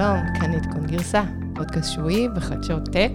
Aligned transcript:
שלום, 0.00 0.40
כאן 0.40 0.54
עדכון 0.54 0.86
גרסה, 0.86 1.22
פודקאסט 1.54 1.92
שבועי 1.92 2.28
בחדשות 2.28 2.82
טק. 2.92 3.10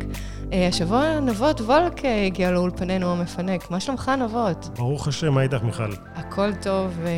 אה, 0.53 0.67
השבוע 0.67 1.19
נבות 1.19 1.61
וולק 1.61 2.05
אה, 2.05 2.25
הגיע 2.25 2.51
לאולפנינו 2.51 3.11
המפנק. 3.11 3.71
מה 3.71 3.79
שלומך, 3.79 4.11
נבות? 4.19 4.69
ברוך 4.77 5.07
השם, 5.07 5.33
מה 5.33 5.41
איתך, 5.41 5.63
מיכל? 5.63 5.91
הכל 6.15 6.53
טוב, 6.61 6.99
אה, 7.05 7.11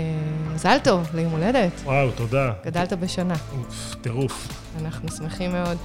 מזל 0.54 0.78
טוב 0.84 1.08
ליום 1.16 1.32
הולדת. 1.32 1.72
וואו, 1.84 2.12
תודה. 2.12 2.52
גדלת 2.66 2.94
בשנה. 2.94 3.34
טירוף. 4.02 4.48
אנחנו 4.82 5.12
שמחים 5.12 5.52
מאוד. 5.52 5.78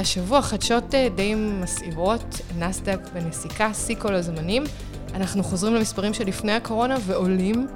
השבוע 0.00 0.42
חדשות 0.42 0.94
די 1.14 1.34
מסעירות, 1.34 2.40
נסדק 2.58 3.00
בנסיקה, 3.14 3.74
שיא 3.74 3.96
כל 3.98 4.14
הזמנים. 4.14 4.64
אנחנו 5.14 5.42
חוזרים 5.42 5.74
למספרים 5.74 6.14
שלפני 6.14 6.52
הקורונה 6.52 6.96
ועולים 7.06 7.66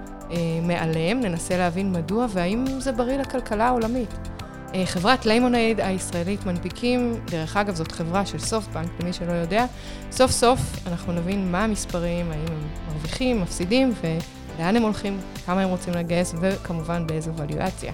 מעליהם, 0.63 1.21
ננסה 1.21 1.57
להבין 1.57 1.93
מדוע 1.93 2.27
והאם 2.31 2.65
זה 2.79 2.93
בריא 2.93 3.17
לכלכלה 3.17 3.67
העולמית. 3.67 4.34
אה, 4.75 4.87
חברת 4.87 5.27
ליימונייד 5.27 5.81
הישראלית 5.81 6.47
מנפיקים, 6.47 7.15
דרך 7.27 7.57
אגב 7.57 7.75
זאת 7.75 7.93
חברה 7.93 8.27
של 8.27 8.39
סופטבנק, 8.39 8.91
למי 9.01 9.13
שלא 9.13 9.33
יודע, 9.33 9.67
סוף 10.11 10.31
סוף 10.31 10.61
אנחנו 10.87 11.13
נבין 11.13 11.53
מה 11.53 11.65
המספרים, 11.65 12.31
האם 12.31 12.47
הם 12.49 12.69
מרוויחים, 12.89 13.43
מפסידים 13.43 13.93
ולאן 14.01 14.77
הם 14.77 14.83
הולכים, 14.83 15.19
כמה 15.47 15.63
הם 15.63 15.69
רוצים 15.69 15.95
לגייס 15.95 16.35
וכמובן 16.41 17.07
באיזו 17.07 17.33
valuation. 17.33 17.93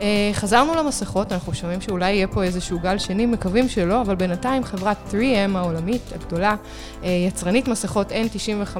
אה, 0.00 0.30
חזרנו 0.32 0.74
למסכות, 0.74 1.32
אנחנו 1.32 1.54
שומעים 1.54 1.80
שאולי 1.80 2.12
יהיה 2.12 2.26
פה 2.26 2.42
איזשהו 2.42 2.78
גל 2.78 2.98
שני, 2.98 3.26
מקווים 3.26 3.68
שלא, 3.68 4.00
אבל 4.00 4.14
בינתיים 4.14 4.64
חברת 4.64 4.96
3M 5.10 5.56
העולמית 5.56 6.02
הגדולה, 6.14 6.54
אה, 7.04 7.08
יצרנית 7.08 7.68
מסכות 7.68 8.12
N95, 8.12 8.76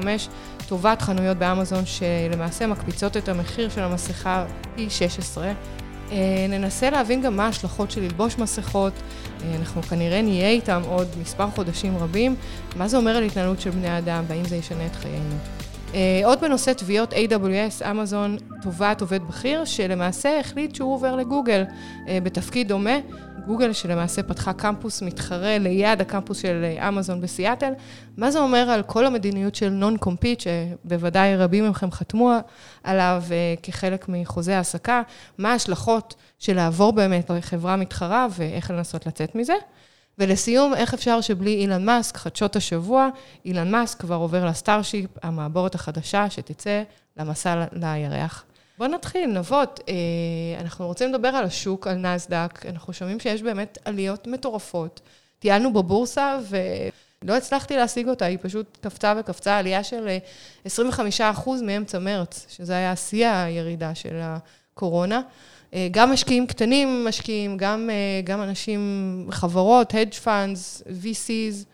טובת 0.67 1.01
חנויות 1.01 1.37
באמזון 1.37 1.83
שלמעשה 1.85 2.67
מקפיצות 2.67 3.17
את 3.17 3.29
המחיר 3.29 3.69
של 3.69 3.81
המסכה 3.81 4.45
פי 4.75 4.89
16. 4.89 5.51
אה, 6.11 6.45
ננסה 6.49 6.89
להבין 6.89 7.21
גם 7.21 7.35
מה 7.35 7.45
ההשלכות 7.45 7.91
של 7.91 8.01
ללבוש 8.01 8.37
מסכות, 8.37 8.93
אה, 9.43 9.55
אנחנו 9.59 9.83
כנראה 9.83 10.21
נהיה 10.21 10.49
איתם 10.49 10.81
עוד 10.87 11.07
מספר 11.21 11.49
חודשים 11.49 11.97
רבים, 11.97 12.35
מה 12.75 12.87
זה 12.87 12.97
אומר 12.97 13.15
על 13.15 13.23
התנהלות 13.23 13.61
של 13.61 13.69
בני 13.69 13.97
אדם 13.97 14.23
והאם 14.27 14.45
זה 14.45 14.55
ישנה 14.55 14.85
את 14.85 14.95
חיינו. 14.95 15.58
אה, 15.93 16.21
עוד 16.25 16.41
בנושא 16.41 16.73
תביעות 16.73 17.13
AWS, 17.13 17.89
אמזון 17.91 18.37
תובעת 18.61 19.01
עובד 19.01 19.23
בכיר, 19.23 19.65
שלמעשה 19.65 20.39
החליט 20.39 20.75
שהוא 20.75 20.93
עובר 20.93 21.15
לגוגל 21.15 21.63
בתפקיד 22.23 22.67
דומה. 22.67 22.95
גוגל 23.49 23.73
שלמעשה 23.73 24.23
פתחה 24.23 24.53
קמפוס 24.53 25.01
מתחרה 25.01 25.57
ליד 25.57 26.01
הקמפוס 26.01 26.41
של 26.41 26.65
אמזון 26.87 27.21
בסיאטל. 27.21 27.73
מה 28.17 28.31
זה 28.31 28.39
אומר 28.39 28.69
על 28.69 28.83
כל 28.83 29.05
המדיניות 29.05 29.55
של 29.55 29.69
non-compete, 29.69 30.39
שבוודאי 30.39 31.35
רבים 31.35 31.69
מכם 31.69 31.91
חתמו 31.91 32.33
עליו 32.83 33.23
אה, 33.31 33.53
כחלק 33.63 34.05
מחוזה 34.09 34.57
העסקה? 34.57 35.01
מה 35.37 35.51
ההשלכות 35.51 36.15
של 36.39 36.55
לעבור 36.55 36.93
באמת 36.93 37.29
לחברה 37.29 37.75
מתחרה 37.75 38.27
ואיך 38.31 38.71
לנסות 38.71 39.05
לצאת 39.05 39.35
מזה? 39.35 39.53
ולסיום, 40.19 40.73
איך 40.73 40.93
אפשר 40.93 41.21
שבלי 41.21 41.55
אילון 41.55 41.85
מאסק, 41.85 42.17
חדשות 42.17 42.55
השבוע, 42.55 43.09
אילון 43.45 43.71
מאסק 43.71 43.99
כבר 43.99 44.15
עובר 44.15 44.45
לסטארשיפ, 44.45 45.09
המעבורת 45.23 45.75
החדשה 45.75 46.29
שתצא 46.29 46.83
למסע 47.17 47.65
לירח. 47.73 48.43
בואו 48.77 48.89
נתחיל, 48.89 49.29
נבות. 49.29 49.79
אה, 49.89 49.93
אנחנו 50.61 50.87
רוצים 50.87 51.13
לדבר 51.13 51.27
על 51.27 51.43
השוק, 51.43 51.87
על 51.87 51.95
נסדק. 51.95 52.65
אנחנו 52.65 52.93
שומעים 52.93 53.19
שיש 53.19 53.41
באמת 53.41 53.77
עליות 53.85 54.27
מטורפות. 54.27 55.01
טיילנו 55.39 55.73
בבורסה 55.73 56.37
ולא 56.49 57.37
הצלחתי 57.37 57.77
להשיג 57.77 58.07
אותה, 58.07 58.25
היא 58.25 58.37
פשוט 58.41 58.77
קפצה 58.81 59.13
וקפצה, 59.19 59.57
עלייה 59.57 59.83
של 59.83 60.07
25% 60.65 60.69
אה, 61.19 61.33
מאמצע 61.63 61.99
מרץ, 61.99 62.45
שזה 62.49 62.73
היה 62.73 62.95
שיא 62.95 63.27
הירידה 63.27 63.95
של 63.95 64.19
הקורונה. 64.21 65.21
אה, 65.73 65.87
גם 65.91 66.11
משקיעים 66.11 66.47
קטנים 66.47 67.05
משקיעים, 67.05 67.57
גם, 67.57 67.89
גם 68.23 68.41
אנשים, 68.41 69.27
חברות, 69.31 69.93
hedge 69.93 70.25
funds, 70.25 70.83
VCs. 71.03 71.65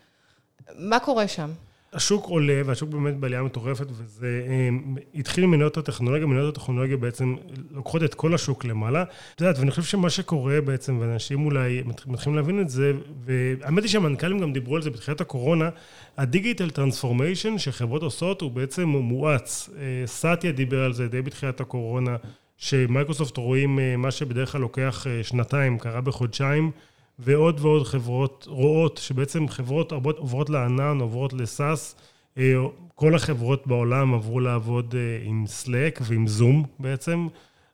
מה 0.78 0.98
קורה 0.98 1.28
שם? 1.28 1.50
השוק 1.96 2.26
עולה, 2.26 2.62
והשוק 2.64 2.90
באמת 2.90 3.16
בעלייה 3.16 3.42
מטורפת, 3.42 3.86
וזה 3.90 4.42
אה, 4.48 4.68
התחיל 5.14 5.44
עם 5.44 5.50
מניות 5.50 5.76
הטכנולוגיה, 5.76 6.26
מניות 6.26 6.56
הטכנולוגיה 6.56 6.96
בעצם 6.96 7.34
לוקחות 7.70 8.02
את 8.02 8.14
כל 8.14 8.34
השוק 8.34 8.64
למעלה. 8.64 9.04
את 9.34 9.40
יודעת, 9.40 9.58
ואני 9.58 9.70
חושב 9.70 9.82
שמה 9.82 10.10
שקורה 10.10 10.60
בעצם, 10.60 10.98
ואנשים 11.00 11.44
אולי 11.44 11.82
מתחילים 12.06 12.36
להבין 12.36 12.60
את 12.60 12.68
זה, 12.68 12.92
והאמת 13.24 13.82
היא 13.82 13.90
שהמנכ"לים 13.90 14.38
גם 14.38 14.52
דיברו 14.52 14.76
על 14.76 14.82
זה 14.82 14.90
בתחילת 14.90 15.20
הקורונה, 15.20 15.68
ה 16.16 16.23
digital 16.23 16.70
transformation 16.70 17.58
שחברות 17.58 18.02
עושות 18.02 18.40
הוא 18.40 18.50
בעצם 18.50 18.88
מואץ. 18.88 19.70
אה, 19.78 20.06
סאטיה 20.06 20.52
דיבר 20.52 20.84
על 20.84 20.92
זה 20.92 21.08
די 21.08 21.22
בתחילת 21.22 21.60
הקורונה, 21.60 22.16
שמייקרוסופט 22.56 23.36
רואים 23.36 23.78
אה, 23.78 23.96
מה 23.96 24.10
שבדרך 24.10 24.52
כלל 24.52 24.60
לוקח 24.60 25.06
שנתיים, 25.22 25.78
קרה 25.78 26.00
בחודשיים. 26.00 26.70
ועוד 27.18 27.60
ועוד 27.60 27.86
חברות 27.86 28.46
רואות 28.48 29.00
שבעצם 29.02 29.48
חברות 29.48 29.92
עוברות 29.92 30.50
לענן, 30.50 31.00
עוברות 31.00 31.32
ל 31.32 31.43
SaaS. 31.43 31.96
אה, 32.38 32.54
כל 32.94 33.14
החברות 33.14 33.66
בעולם 33.66 34.14
עברו 34.14 34.40
לעבוד 34.40 34.94
אה, 34.98 35.26
עם 35.28 35.44
Slack 35.62 36.02
ועם 36.02 36.26
זום 36.26 36.64
בעצם. 36.78 37.28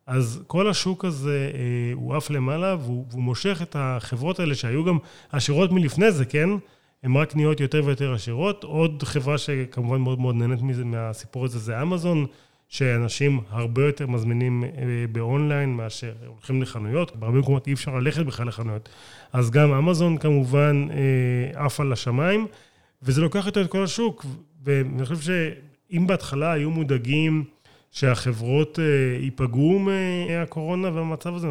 אז 0.06 0.42
כל 0.46 0.68
השוק 0.68 1.04
הזה 1.04 1.50
אה, 1.54 1.60
הוא 1.94 2.16
עף 2.16 2.30
למעלה 2.30 2.76
והוא, 2.80 3.04
והוא 3.10 3.22
מושך 3.22 3.62
את 3.62 3.76
החברות 3.78 4.40
האלה 4.40 4.54
שהיו 4.54 4.84
גם 4.84 4.98
עשירות 5.32 5.72
מלפני 5.72 6.12
זה, 6.12 6.24
כן? 6.24 6.48
הן 7.02 7.16
רק 7.16 7.36
נהיות 7.36 7.60
יותר 7.60 7.82
ויותר 7.84 8.14
עשירות. 8.14 8.64
עוד 8.64 9.02
חברה 9.02 9.38
שכמובן 9.38 10.00
מאוד 10.00 10.20
מאוד 10.20 10.34
נהנית 10.34 10.62
מזה, 10.62 10.84
מהסיפור 10.84 11.44
הזה 11.44 11.58
זה 11.58 11.82
אמזון. 11.82 12.26
שאנשים 12.72 13.40
הרבה 13.50 13.86
יותר 13.86 14.06
מזמינים 14.06 14.64
אה, 14.64 14.70
באונליין 15.12 15.76
מאשר 15.76 16.12
הולכים 16.26 16.62
לחנויות, 16.62 17.16
בהרבה 17.16 17.38
מקומות 17.38 17.66
אי 17.66 17.72
אפשר 17.72 17.94
ללכת 17.94 18.26
בכלל 18.26 18.48
לחנויות. 18.48 18.88
אז 19.32 19.50
גם 19.50 19.72
אמזון 19.72 20.18
כמובן 20.18 20.86
אה, 20.90 21.64
עף 21.66 21.80
על 21.80 21.92
השמיים, 21.92 22.46
וזה 23.02 23.20
לוקח 23.20 23.46
יותר 23.46 23.62
את 23.62 23.70
כל 23.70 23.84
השוק, 23.84 24.26
ואני 24.64 25.06
חושב 25.06 25.20
שאם 25.20 26.06
בהתחלה 26.06 26.52
היו 26.52 26.70
מודאגים 26.70 27.44
שהחברות 27.90 28.78
אה, 28.78 28.84
ייפגעו 29.20 29.78
מהקורונה 29.78 30.90
והמצב 30.94 31.34
הזה, 31.34 31.48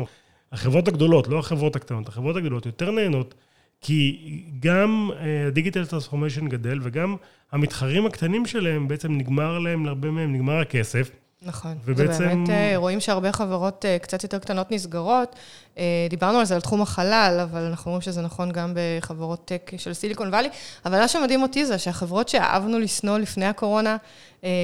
החברות 0.52 0.88
הגדולות, 0.88 1.28
לא 1.28 1.40
החברות 1.40 1.76
הקטנות, 1.76 2.08
החברות 2.08 2.36
הגדולות 2.36 2.66
יותר 2.66 2.92
נהנות, 2.92 3.34
כי 3.82 4.18
גם 4.60 5.10
ה 5.48 5.52
digital 5.52 5.86
transformation 5.86 6.48
גדל 6.48 6.80
וגם 6.82 7.16
המתחרים 7.52 8.06
הקטנים 8.06 8.46
שלהם, 8.46 8.88
בעצם 8.88 9.12
נגמר 9.12 9.60
להם, 9.60 9.86
להרבה 9.86 10.12
מהם 10.12 10.34
נגמר 10.34 10.60
הכסף. 10.60 11.10
נכון. 11.42 11.78
ובעצם... 11.86 12.12
זה 12.14 12.28
באמת, 12.28 12.50
אה, 12.50 12.74
רואים 12.76 13.00
שהרבה 13.00 13.32
חברות 13.32 13.86
אה, 13.86 14.00
קצת 14.00 14.24
יותר 14.24 14.40
קטנות 14.40 14.72
נסגרות. 14.72 15.36
אה, 15.78 16.08
דיברנו 16.10 16.40
על 16.40 16.46
זה, 16.46 16.56
על 16.56 16.62
תחום 16.62 16.82
החלל, 16.82 17.40
אבל 17.44 17.62
אנחנו 17.62 17.92
רואים 17.92 18.02
שזה 18.02 18.22
נכון 18.22 18.52
גם 18.52 18.74
בחברות 18.76 19.46
tech 19.46 19.72
של 19.78 19.94
סיליקון 19.94 20.28
וואלי. 20.28 20.50
אבל 20.86 21.00
מה 21.00 21.08
שמדהים 21.08 21.42
אותי 21.42 21.66
זה 21.66 21.78
שהחברות 21.78 22.30
שאהבנו 22.30 22.80
לשנוא 22.80 23.18
לפני 23.18 23.46
הקורונה, 23.46 23.98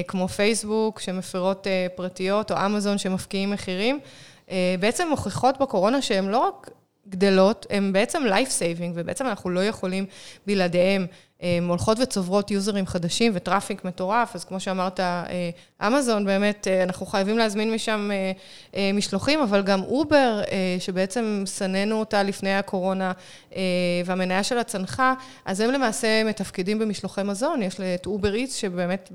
כמו 0.08 0.28
פייסבוק, 0.28 1.00
שמפרות 1.00 1.66
פרטיות, 1.94 2.52
או 2.52 2.56
אמזון 2.66 2.98
שמפקיעים 2.98 3.50
מחירים, 3.50 4.00
בעצם 4.80 5.08
מוכיחות 5.10 5.58
בקורונה 5.60 6.02
שהן 6.02 6.28
לא 6.28 6.38
רק 6.38 6.70
גדלות, 7.08 7.66
הן 7.70 7.92
בעצם 7.92 8.22
life 8.26 8.48
saving, 8.48 8.92
ובעצם 8.94 9.26
אנחנו 9.26 9.50
לא 9.50 9.64
יכולים 9.64 10.06
בלעדיהן. 10.46 11.06
הן 11.40 11.64
הולכות 11.68 11.98
וצוברות 12.00 12.50
יוזרים 12.50 12.86
חדשים 12.86 13.32
ו 13.34 13.40
traffic 13.40 13.84
מטורף, 13.84 14.34
אז 14.34 14.44
כמו 14.44 14.60
שאמרת, 14.60 15.00
אה, 15.00 15.50
אמזון, 15.86 16.24
באמת, 16.24 16.68
אה, 16.68 16.82
אנחנו 16.82 17.06
חייבים 17.06 17.38
להזמין 17.38 17.74
משם 17.74 18.10
אה, 18.74 18.90
משלוחים, 18.94 19.40
אבל 19.40 19.62
גם 19.62 19.82
אובר, 19.82 20.42
שבעצם 20.78 21.42
שנאנו 21.56 22.00
אותה 22.00 22.22
לפני 22.22 22.54
הקורונה, 22.54 23.12
והמניה 24.04 24.42
שלה 24.42 24.64
צנחה, 24.64 25.14
אז 25.44 25.60
הם 25.60 25.70
למעשה 25.70 26.24
מתפקדים 26.24 26.78
במשלוחי 26.78 27.22
מזון, 27.22 27.62
יש 27.62 27.80
את 27.80 28.06
אובר 28.06 28.34
איטס, 28.34 28.54
שבאמת 28.54 29.10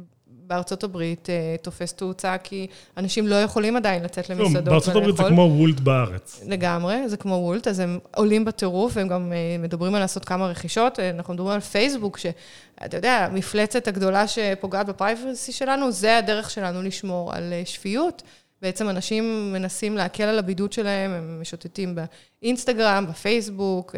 בארצות 0.53 0.83
הברית 0.83 1.29
אה, 1.29 1.55
תופס 1.61 1.93
תאוצה, 1.93 2.37
כי 2.37 2.67
אנשים 2.97 3.27
לא 3.27 3.35
יכולים 3.35 3.75
עדיין 3.75 4.03
לצאת 4.03 4.29
לא, 4.29 4.35
למסעדות. 4.35 4.63
בארצות 4.63 4.95
הברית 4.95 5.17
זה 5.17 5.23
כמו 5.23 5.41
וולט 5.41 5.79
בארץ. 5.79 6.43
לגמרי, 6.47 7.09
זה 7.09 7.17
כמו 7.17 7.33
וולט, 7.33 7.67
אז 7.67 7.79
הם 7.79 7.99
עולים 8.15 8.45
בטירוף, 8.45 8.91
והם 8.95 9.07
גם 9.07 9.33
אה, 9.33 9.57
מדברים 9.59 9.95
על 9.95 10.01
לעשות 10.01 10.25
כמה 10.25 10.47
רכישות. 10.47 10.99
אה, 10.99 11.09
אנחנו 11.09 11.33
מדברים 11.33 11.53
על 11.53 11.59
פייסבוק, 11.59 12.17
שאתה 12.17 12.97
יודע, 12.97 13.27
המפלצת 13.31 13.87
הגדולה 13.87 14.27
שפוגעת 14.27 14.85
ב 14.85 14.94
privacy 14.94 15.51
שלנו, 15.51 15.91
זה 15.91 16.17
הדרך 16.17 16.49
שלנו 16.49 16.81
לשמור 16.81 17.33
על 17.33 17.53
שפיות. 17.65 18.23
בעצם 18.61 18.89
אנשים 18.89 19.53
מנסים 19.53 19.97
להקל 19.97 20.23
על 20.23 20.39
הבידוד 20.39 20.73
שלהם, 20.73 21.11
הם 21.11 21.41
משוטטים 21.41 21.95
באינסטגרם, 22.41 23.05
בפייסבוק, 23.09 23.95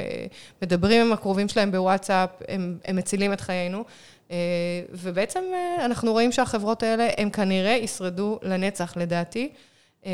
מדברים 0.62 1.06
עם 1.06 1.14
הקרובים 1.14 1.48
שלהם 1.48 1.72
בוואטסאפ, 1.72 2.30
הם, 2.48 2.78
הם 2.86 2.96
מצילים 2.96 3.34
את 3.34 3.42
חיינו. 3.42 3.84
אה, 4.32 4.38
ובעצם 4.92 5.40
אה, 5.54 5.86
אנחנו 5.86 6.12
רואים 6.12 6.32
שהחברות 6.32 6.84
האלה, 6.84 7.08
הם 7.18 7.30
כנראה 7.30 7.72
ישרדו 7.72 8.40
לנצח, 8.44 8.98
לדעתי. 8.98 9.50
אה, 10.06 10.12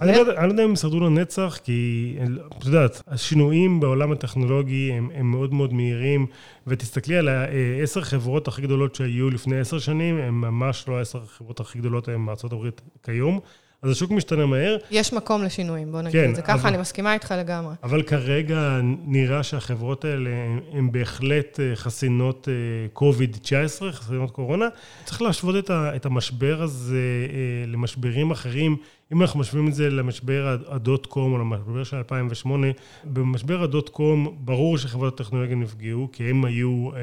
אני 0.00 0.12
לא 0.12 0.20
יודע 0.48 0.62
אם 0.62 0.68
הם 0.68 0.72
ישרדו 0.72 1.00
לנצח, 1.00 1.58
כי 1.64 2.18
את 2.58 2.64
יודעת, 2.64 3.02
השינויים 3.08 3.80
בעולם 3.80 4.12
הטכנולוגי 4.12 4.92
הם, 4.92 5.10
הם 5.14 5.30
מאוד 5.30 5.54
מאוד 5.54 5.72
מהירים, 5.72 6.26
ותסתכלי 6.66 7.16
על 7.16 7.28
העשר 7.28 8.00
חברות 8.00 8.48
הכי 8.48 8.62
גדולות 8.62 8.94
שהיו 8.94 9.30
לפני 9.30 9.60
עשר 9.60 9.78
שנים, 9.78 10.18
הן 10.18 10.34
ממש 10.34 10.84
לא 10.88 10.98
העשר 10.98 11.18
החברות 11.18 11.60
הכי 11.60 11.78
גדולות 11.78 12.08
היום 12.08 12.28
הברית 12.28 12.80
כיום. 13.02 13.40
אז 13.82 13.90
השוק 13.90 14.10
משתנה 14.10 14.46
מהר. 14.46 14.76
יש 14.90 15.12
מקום 15.12 15.42
לשינויים, 15.44 15.92
בוא 15.92 16.02
נגיד 16.02 16.12
כן, 16.22 16.30
את 16.30 16.36
זה 16.36 16.42
ככה, 16.42 16.54
אבל- 16.54 16.68
אני 16.68 16.76
מסכימה 16.78 17.14
איתך 17.14 17.34
לגמרי. 17.38 17.74
אבל 17.82 18.02
כרגע 18.02 18.80
נראה 19.06 19.42
שהחברות 19.42 20.04
האלה 20.04 20.30
הן 20.72 20.92
בהחלט 20.92 21.60
אה, 21.60 21.76
חסינות 21.76 22.48
קוביד-19, 22.92 23.48
חסינות 23.92 24.30
קורונה. 24.30 24.68
צריך 25.04 25.22
להשוות 25.22 25.64
את 25.64 25.70
ה- 25.70 25.96
את 25.96 26.06
המשבר 26.06 26.62
הזה 26.62 26.96
אה, 27.28 27.36
למשברים 27.72 28.30
אחרים. 28.30 28.76
אם 29.12 29.22
אנחנו 29.22 29.40
משווים 29.40 29.68
את 29.68 29.74
זה 29.74 29.90
למשבר 29.90 30.46
הד- 30.46 30.64
הדוט 30.68 31.06
קום 31.06 31.32
או 31.32 31.38
למשבר 31.38 31.84
של 31.84 31.96
2008, 31.96 32.66
במשבר 33.04 33.62
הדוט 33.62 33.88
קום 33.88 34.36
ברור 34.38 34.78
שחברות 34.78 35.20
הטכנולוגיה 35.20 35.56
נפגעו, 35.56 36.08
כי 36.12 36.30
הם 36.30 36.44
היו 36.44 36.90
אה, 36.96 37.00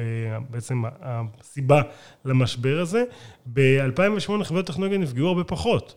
בעצם 0.50 0.82
הסיבה 1.02 1.82
למשבר 2.24 2.78
הזה. 2.80 3.04
ב-2008 3.52 4.44
חברות 4.44 4.68
הטכנולוגיה 4.68 4.98
נפגעו 4.98 5.28
הרבה 5.28 5.44
פחות. 5.44 5.94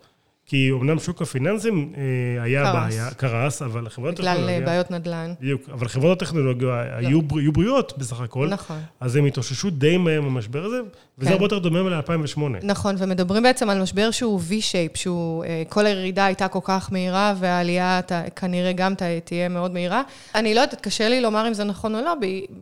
כי 0.49 0.71
אמנם 0.71 0.99
שוק 0.99 1.21
הפיננסים 1.21 1.93
אה, 1.97 2.43
היה 2.43 2.63
קרס. 2.63 2.73
בעיה, 2.93 3.09
קרס, 3.11 3.61
אבל 3.61 3.89
חברות 3.89 4.13
בגלל 4.19 4.27
הטכנולוגיה... 4.27 4.59
אה, 4.59 4.65
בעיות 4.65 4.91
נדל"ן. 4.91 5.33
בדיוק, 5.41 5.61
אבל 5.73 5.87
חברות 5.87 6.21
הטכנולוגיה 6.21 6.67
היו, 6.97 7.21
בר- 7.21 7.37
היו 7.37 7.51
בריאות 7.51 7.93
בסך 7.97 8.21
הכל, 8.21 8.47
נכון. 8.47 8.79
אז 8.99 9.15
הם 9.15 9.25
התאוששו 9.25 9.69
די 9.69 9.97
מהר 9.97 10.21
מהמשבר 10.21 10.65
הזה, 10.65 10.77
וזה 11.17 11.27
כן. 11.29 11.33
הרבה 11.33 11.45
יותר 11.45 11.59
דומה 11.59 11.79
ל-2008. 11.89 12.39
נכון, 12.63 12.95
ומדברים 12.97 13.43
בעצם 13.43 13.69
על 13.69 13.81
משבר 13.81 14.11
שהוא 14.11 14.41
V-shape, 14.49 14.97
שהוא, 14.97 15.43
אה, 15.43 15.63
כל 15.69 15.85
הירידה 15.85 16.25
הייתה 16.25 16.47
כל 16.47 16.59
כך 16.63 16.89
מהירה, 16.91 17.33
והעלייה 17.39 17.99
ת- 18.05 18.11
כנראה 18.39 18.71
גם 18.73 18.95
ת- 18.95 19.01
תהיה 19.23 19.49
מאוד 19.49 19.73
מהירה. 19.73 20.01
אני 20.35 20.53
לא 20.55 20.61
יודעת, 20.61 20.81
קשה 20.81 21.09
לי 21.09 21.21
לומר 21.21 21.47
אם 21.47 21.53
זה 21.53 21.63
נכון 21.63 21.95
או 21.95 22.01
לא, 22.01 22.13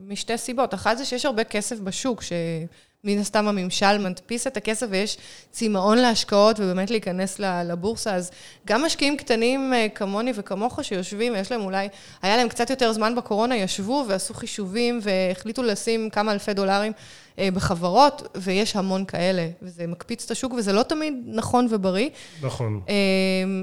משתי 0.07 0.37
סיבות. 0.37 0.73
אחת 0.73 0.97
זה 0.97 1.05
שיש 1.05 1.25
הרבה 1.25 1.43
כסף 1.43 1.79
בשוק, 1.79 2.21
שמן 3.05 3.19
הסתם 3.19 3.47
הממשל 3.47 3.97
מדפיס 3.97 4.47
את 4.47 4.57
הכסף 4.57 4.87
ויש 4.89 5.17
צמאון 5.51 5.97
להשקעות 5.97 6.59
ובאמת 6.59 6.91
להיכנס 6.91 7.39
לבורסה, 7.39 8.15
אז 8.15 8.31
גם 8.67 8.85
משקיעים 8.85 9.17
קטנים 9.17 9.73
אה, 9.73 9.87
כמוני 9.95 10.31
וכמוך 10.35 10.79
שיושבים, 10.83 11.33
ויש 11.33 11.51
להם 11.51 11.61
אולי, 11.61 11.87
היה 12.21 12.37
להם 12.37 12.49
קצת 12.49 12.69
יותר 12.69 12.93
זמן 12.93 13.15
בקורונה, 13.15 13.55
ישבו 13.55 14.05
ועשו 14.07 14.33
חישובים 14.33 14.99
והחליטו 15.01 15.63
לשים 15.63 16.09
כמה 16.09 16.31
אלפי 16.31 16.53
דולרים 16.53 16.91
אה, 17.39 17.49
בחברות, 17.53 18.27
ויש 18.35 18.75
המון 18.75 19.05
כאלה, 19.05 19.47
וזה 19.61 19.87
מקפיץ 19.87 20.25
את 20.25 20.31
השוק, 20.31 20.53
וזה 20.53 20.73
לא 20.73 20.83
תמיד 20.83 21.13
נכון 21.25 21.67
ובריא. 21.69 22.09
נכון. 22.41 22.81
אה, 22.89 22.95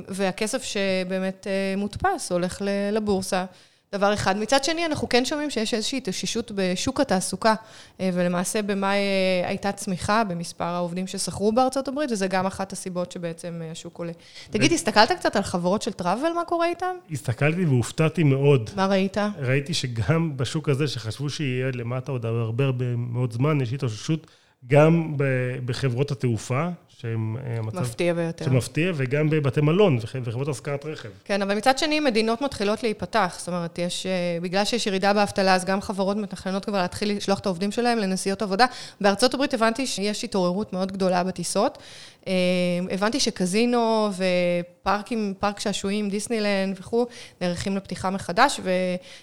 והכסף 0.09 0.63
שבאמת 0.63 1.47
מודפס 1.77 2.33
הולך 2.33 2.63
לבורסה. 2.93 3.45
דבר 3.95 4.15
אחד. 4.15 4.37
מצד 4.37 4.65
שני, 4.65 4.87
אנחנו 4.87 5.09
כן 5.09 5.25
שומעים 5.25 5.51
שיש 5.51 5.75
איזושהי 5.75 5.99
התאוששות 5.99 6.53
בשוק 6.55 7.01
התעסוקה, 7.01 7.55
אה, 8.01 8.11
ולמעשה 8.13 8.63
במאי 8.63 8.99
אה, 8.99 9.49
הייתה 9.49 9.73
צמיחה 9.73 10.25
במספר 10.25 10.65
העובדים 10.65 11.07
ששכרו 11.07 11.53
בארצות 11.53 11.89
הברית, 11.89 12.11
וזה 12.13 12.27
גם 12.27 12.47
אחת 12.47 12.73
הסיבות 12.73 13.13
שבעצם 13.13 13.61
אה, 13.63 13.71
השוק 13.71 13.99
עולה. 13.99 14.13
תגיד, 14.51 14.73
הסתכלת 14.73 15.13
קצת 15.13 15.37
על 15.37 15.43
חברות 15.43 15.83
של 15.83 15.93
טראבל, 15.93 16.33
מה 16.35 16.45
קורה 16.45 16.67
איתן? 16.67 16.97
הסתכלתי 17.11 17.65
והופתעתי 17.65 18.23
מאוד. 18.23 18.71
מה 18.77 18.87
ראית? 18.87 19.17
ראיתי 19.39 19.75
שגם 19.75 20.37
בשוק 20.37 20.69
הזה, 20.69 20.89
שחשבו 20.89 21.31
שיהיה 21.31 21.71
למטה 21.75 22.13
עוד 22.13 22.27
הרבה 22.27 22.65
הרבה 22.65 22.85
מאוד 22.97 23.33
זמן, 23.33 23.61
יש 23.61 23.73
התאוששות 23.73 24.27
גם 24.67 25.15
בחברות 25.65 26.11
התעופה, 26.11 26.69
שהן 27.03 27.37
אה. 27.47 27.63
מפתיע 27.81 28.15
ביותר. 28.15 28.45
שמפתיע, 28.45 28.93
וגם 28.95 29.31
בבתי 29.31 29.61
מלון 29.61 29.99
וח- 30.03 30.17
וחברות 30.25 30.49
השכרת 30.49 30.87
רכב. 30.87 31.09
כן, 31.25 31.43
אבל 31.43 31.55
מצד 31.57 31.79
שני, 31.79 32.01
מדינות 32.01 32.41
מתחילות 32.43 32.83
להיפתח. 32.83 33.35
זאת 33.39 33.49
אומרת, 33.49 33.79
יש, 33.79 34.07
אה, 34.07 34.11
בגלל 34.43 34.65
שיש 34.65 34.87
ירידה 34.87 35.13
באבטלה, 35.13 35.55
אז 35.55 35.65
גם 35.65 35.81
חברות 35.81 36.17
מתכננות 36.17 36.65
כבר 36.65 36.79
להתחיל 36.83 37.17
לשלוח 37.17 37.39
את 37.39 37.47
העובדים 37.47 37.73
שלהם 37.73 37.99
לנסיעות 37.99 38.43
עבודה. 38.43 38.67
בארצות 39.01 39.35
הברית 39.35 39.55
הבנתי 39.55 39.87
שיש 39.87 40.25
התעוררות 40.25 40.73
מאוד 40.73 40.93
גדולה 40.93 41.25
בטיסות. 41.25 41.79
אה, 42.27 42.33
הבנתי 42.91 43.21
שקזינו 43.21 44.09
ופארקים, 44.83 45.35
פארק 45.39 45.61
שעשועים, 45.61 46.09
דיסנילנד 46.11 46.77
וכו', 46.81 47.07
נערכים 47.41 47.77
לפתיחה 47.77 48.11
מחדש, 48.11 48.61
ו, 48.63 48.71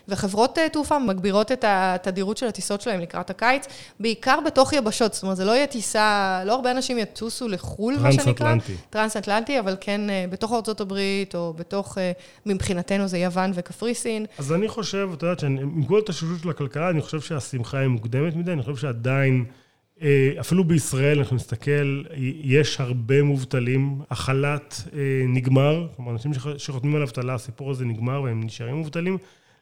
וחברות 0.07 0.57
אה, 0.57 0.69
תעופה 0.69 0.99
מגבירות 0.99 1.51
את 1.51 1.65
התדירות 1.67 2.37
של 2.37 2.47
הטיסות 2.47 2.81
שלהם 2.81 2.99
לקראת 2.99 3.29
הקיץ, 3.29 3.67
בעיקר 3.99 4.39
בתוך 4.45 4.73
יבשות. 4.73 5.13
זאת 5.13 5.23
אומרת, 5.23 5.37
זה 5.37 5.45
לא 5.45 5.51
יהיה 5.51 5.67
טיסה, 5.67 6.41
לא 6.45 6.53
הרבה 6.55 6.71
אנשים 6.71 6.97
יטוסו 6.97 7.47
לחו"ל, 7.47 7.95
מה 8.01 8.11
שנקרא. 8.11 8.33
טרנס-אטלנטי. 8.33 8.73
טרנס-אטלנטי, 8.89 9.59
אבל 9.59 9.75
כן 9.81 10.09
אה, 10.09 10.25
בתוך 10.29 10.53
ארצות 10.53 10.81
הברית, 10.81 11.35
או 11.35 11.53
בתוך, 11.53 11.97
אה, 11.97 12.11
מבחינתנו 12.45 13.07
זה 13.07 13.17
יוון 13.17 13.51
וקפריסין. 13.55 14.25
אז 14.37 14.51
אני 14.53 14.67
חושב, 14.67 15.09
את 15.13 15.21
יודעת, 15.23 15.39
שאני- 15.39 15.61
עם 15.61 15.83
כל 15.85 15.99
התאוששות 15.99 16.39
של 16.43 16.49
הכלכלה, 16.49 16.89
אני 16.89 17.01
חושב 17.01 17.21
שהשמחה 17.21 17.79
היא 17.79 17.87
מוקדמת 17.87 18.35
מדי, 18.35 18.51
אני 18.51 18.63
חושב 18.63 18.75
שעדיין, 18.77 19.45
אפילו 20.39 20.63
בישראל, 20.63 21.17
אנחנו 21.19 21.35
נסתכל, 21.35 22.03
יש 22.43 22.79
הרבה 22.79 23.23
מובטלים, 23.23 24.01
החל"ת 24.11 24.75
אה, 24.93 24.99
נגמר, 25.27 25.87
כלומר, 25.95 26.11
אנשים 26.11 26.33
שח- 26.33 26.57
שחותמים 26.57 26.95
על 26.95 27.01
אבטלה, 27.01 27.33
הסיפור 27.33 27.71
הזה 27.71 27.85
נגמר 27.85 28.21
והם 28.21 28.43
נשארים 28.43 28.75
מובטלים, 28.75 29.17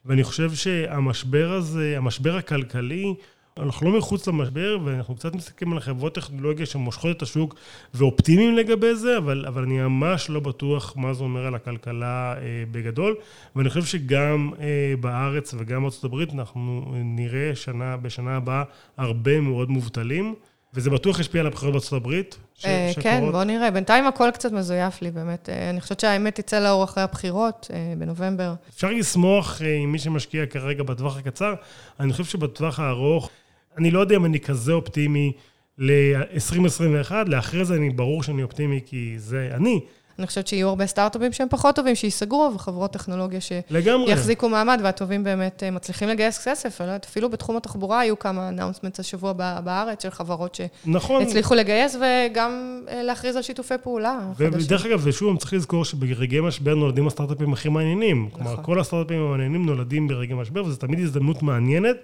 ואני 0.05 0.23
חושב 0.23 0.53
שהמשבר 0.53 1.51
הזה, 1.53 1.93
המשבר 1.97 2.35
הכלכלי, 2.35 3.13
אנחנו 3.59 3.91
לא 3.91 3.97
מחוץ 3.97 4.27
למשבר, 4.27 4.77
ואנחנו 4.85 5.15
קצת 5.15 5.35
מסתכלים 5.35 5.73
על 5.73 5.79
חברות 5.79 6.15
טכנולוגיה 6.15 6.65
שמושכות 6.65 7.17
את 7.17 7.21
השוק 7.21 7.55
ואופטימיים 7.93 8.55
לגבי 8.55 8.95
זה, 8.95 9.17
אבל, 9.17 9.45
אבל 9.47 9.63
אני 9.63 9.77
ממש 9.77 10.29
לא 10.29 10.39
בטוח 10.39 10.93
מה 10.97 11.13
זה 11.13 11.23
אומר 11.23 11.45
על 11.45 11.55
הכלכלה 11.55 12.33
אה, 12.37 12.41
בגדול. 12.71 13.15
ואני 13.55 13.69
חושב 13.69 13.85
שגם 13.85 14.51
אה, 14.59 14.65
בארץ 14.99 15.53
וגם 15.57 15.81
בארצות 15.81 16.03
הברית 16.03 16.33
אנחנו 16.33 16.85
נראה 16.95 17.51
שנה, 17.55 17.97
בשנה 17.97 18.35
הבאה 18.37 18.63
הרבה 18.97 19.41
מאוד 19.41 19.69
מובטלים, 19.69 20.35
וזה 20.73 20.89
בטוח 20.89 21.19
ישפיע 21.19 21.41
על 21.41 21.47
הבחירות 21.47 21.71
בארצות 21.73 21.93
הברית. 21.93 22.37
ש- 22.55 22.65
אה, 22.65 22.91
כן, 23.01 23.15
שקורות. 23.17 23.33
בוא 23.33 23.43
נראה. 23.43 23.71
בינתיים 23.71 24.07
הכל 24.07 24.29
קצת 24.33 24.51
מזויף 24.51 25.01
לי, 25.01 25.11
באמת. 25.11 25.49
אה, 25.49 25.69
אני 25.69 25.81
חושבת 25.81 25.99
שהאמת 25.99 26.35
תצא 26.39 26.59
לאור 26.59 26.83
אחרי 26.83 27.03
הבחירות 27.03 27.67
אה, 27.73 27.93
בנובמבר. 27.97 28.53
אפשר 28.69 28.89
לשמוח 28.91 29.61
אה, 29.61 29.75
עם 29.75 29.91
מי 29.91 29.99
שמשקיע 29.99 30.45
כרגע 30.45 30.83
בטווח 30.83 31.17
הקצר. 31.17 31.53
אני 31.99 32.11
חושב 32.11 32.23
שבטווח 32.23 32.79
הארוך, 32.79 33.29
אני 33.77 33.91
לא 33.91 33.99
יודע 33.99 34.15
אם 34.15 34.25
אני 34.25 34.39
כזה 34.39 34.73
אופטימי 34.73 35.31
ל-2021, 35.77 37.11
לאחרי 37.25 37.65
זה 37.65 37.75
אני 37.75 37.89
ברור 37.89 38.23
שאני 38.23 38.43
אופטימי 38.43 38.81
כי 38.85 39.13
זה 39.17 39.49
אני, 39.53 39.79
אני 40.19 40.27
חושבת 40.27 40.47
שיהיו 40.47 40.67
הרבה 40.69 40.87
סטארט-אפים 40.87 41.33
שהם 41.33 41.47
פחות 41.49 41.75
טובים, 41.75 41.95
שייסגרו, 41.95 42.51
וחברות 42.55 42.93
טכנולוגיה. 42.93 43.39
שיחזיקו 43.41 44.49
מעמד, 44.49 44.79
והטובים 44.83 45.23
באמת 45.23 45.63
אה, 45.63 45.71
מצליחים 45.71 46.09
לגייס 46.09 46.47
כסף. 46.47 46.81
לא 46.81 46.91
אפילו 47.05 47.29
בתחום 47.29 47.57
התחבורה 47.57 47.99
היו 47.99 48.19
כמה 48.19 48.49
אנאונסמנטס 48.49 48.99
השבוע 48.99 49.33
בארץ 49.63 50.03
של 50.03 50.09
חברות 50.09 50.59
נכון. 50.85 51.23
שהצליחו 51.23 51.55
לגייס, 51.55 51.95
וגם 51.95 52.81
אה, 52.89 53.03
להכריז 53.03 53.35
על 53.35 53.41
שיתופי 53.41 53.73
פעולה 53.83 54.19
חדשים. 54.37 54.65
ודרך 54.65 54.85
אגב, 54.85 55.01
ושוב, 55.03 55.37
צריך 55.37 55.53
לזכור 55.53 55.85
שברגעי 55.85 56.39
משבר 56.39 56.75
נולדים 56.75 57.07
הסטארט-אפים 57.07 57.53
הכי 57.53 57.69
מעניינים. 57.69 58.29
כלומר, 58.31 58.51
נכון. 58.51 58.63
כל 58.63 58.79
הסטארט-אפים 58.79 59.21
המעניינים 59.21 59.65
נולדים 59.65 60.07
ברגעי 60.07 60.35
משבר, 60.35 60.65
וזו 60.65 60.77
תמיד 60.77 60.99
הזדמנות 60.99 61.43
מעניינת. 61.43 61.97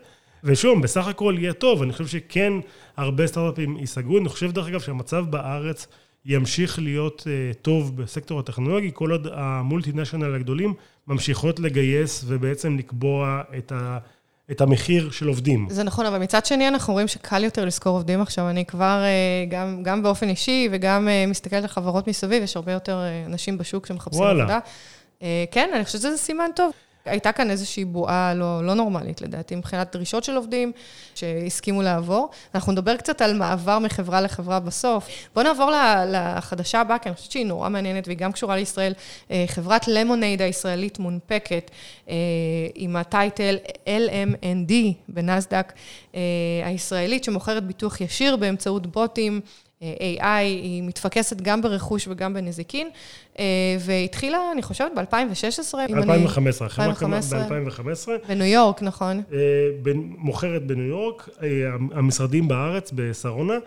ושוב, 0.43 0.81
בסך 0.81 1.07
הכל 1.07 1.35
יהיה 1.39 1.53
טוב, 1.53 1.81
אני 1.81 1.91
חושב 1.91 2.07
שכן, 2.07 2.53
הרבה 2.97 3.27
סטארט-אפים 3.27 3.77
ייסגרו. 3.77 4.17
אני 4.17 4.29
חושב, 4.29 4.51
דרך 4.51 4.67
אגב, 4.67 4.79
שהמצב 4.79 5.25
בארץ 5.29 5.87
ימשיך 6.25 6.79
להיות 6.79 7.21
uh, 7.21 7.55
טוב 7.61 7.97
בסקטור 8.01 8.39
הטכנולוגי, 8.39 8.91
כל 8.93 9.11
עוד 9.11 9.27
המולטינשיונל 9.33 10.35
הגדולים 10.35 10.73
ממשיכות 11.07 11.59
לגייס 11.59 12.23
ובעצם 12.27 12.77
לקבוע 12.77 13.41
את, 13.57 13.71
ה, 13.71 13.97
את 14.51 14.61
המחיר 14.61 15.11
של 15.11 15.27
עובדים. 15.27 15.67
זה 15.69 15.83
נכון, 15.83 16.05
אבל 16.05 16.19
מצד 16.19 16.45
שני 16.45 16.67
אנחנו 16.67 16.93
רואים 16.93 17.07
שקל 17.07 17.43
יותר 17.43 17.65
לשכור 17.65 17.97
עובדים 17.97 18.21
עכשיו. 18.21 18.49
אני 18.49 18.65
כבר, 18.65 19.03
אה, 19.03 19.45
גם, 19.49 19.83
גם 19.83 20.03
באופן 20.03 20.29
אישי 20.29 20.69
וגם 20.71 21.07
אה, 21.07 21.25
מסתכלת 21.27 21.63
על 21.63 21.69
חברות 21.69 22.07
מסביב, 22.07 22.43
יש 22.43 22.55
הרבה 22.55 22.71
יותר 22.71 22.97
אה, 22.97 23.25
אנשים 23.25 23.57
בשוק 23.57 23.85
שמחפשים 23.85 24.21
וואלה. 24.21 24.43
עבודה. 24.43 24.59
אה, 25.23 25.45
כן, 25.51 25.69
אני 25.75 25.85
חושבת 25.85 26.01
שזה 26.01 26.17
סימן 26.17 26.49
טוב. 26.55 26.71
הייתה 27.05 27.31
כאן 27.31 27.49
איזושהי 27.49 27.85
בועה 27.85 28.33
לא, 28.33 28.65
לא 28.65 28.73
נורמלית, 28.73 29.21
לדעתי, 29.21 29.55
מבחינת 29.55 29.95
דרישות 29.95 30.23
של 30.23 30.35
עובדים 30.35 30.71
שהסכימו 31.15 31.81
לעבור. 31.81 32.29
אנחנו 32.55 32.71
נדבר 32.71 32.97
קצת 32.97 33.21
על 33.21 33.33
מעבר 33.33 33.79
מחברה 33.79 34.21
לחברה 34.21 34.59
בסוף. 34.59 35.07
בואו 35.35 35.45
נעבור 35.45 35.71
לחדשה 36.07 36.81
הבאה, 36.81 36.99
כי 36.99 37.09
אני 37.09 37.15
חושבת 37.15 37.31
שהיא 37.31 37.45
נורא 37.45 37.69
מעניינת 37.69 38.07
והיא 38.07 38.17
גם 38.17 38.31
קשורה 38.31 38.55
לישראל. 38.55 38.93
אה, 39.31 39.45
חברת 39.47 39.87
למונייד 39.87 40.41
הישראלית 40.41 40.99
מונפקת 40.99 41.71
אה, 42.09 42.15
עם 42.75 42.95
הטייטל 42.95 43.57
LMND 43.85 44.73
בנסדק 45.07 45.73
אה, 46.15 46.21
הישראלית, 46.65 47.23
שמוכרת 47.23 47.63
ביטוח 47.63 48.01
ישיר 48.01 48.35
באמצעות 48.35 48.87
בוטים. 48.87 49.41
AI, 50.19 50.25
היא 50.39 50.83
מתפקסת 50.83 51.41
גם 51.41 51.61
ברכוש 51.61 52.07
וגם 52.07 52.33
בנזיקין, 52.33 52.89
אה, 53.39 53.45
והתחילה, 53.79 54.37
אני 54.51 54.61
חושבת, 54.61 54.91
ב-2016, 54.95 55.75
אם 55.89 55.95
אני... 55.95 56.01
2015, 56.01 56.67
החברה 56.67 56.95
קמה 56.95 57.17
2015. 57.17 58.17
ב-2015. 58.17 58.27
בניו 58.27 58.45
יורק, 58.47 58.81
נכון? 58.81 59.21
אה, 59.33 59.39
מוכרת 60.17 60.67
בניו 60.67 60.85
יורק, 60.85 61.29
אה, 61.43 61.47
המשרדים 61.91 62.47
בארץ, 62.47 62.91
בשרונה. 62.95 63.57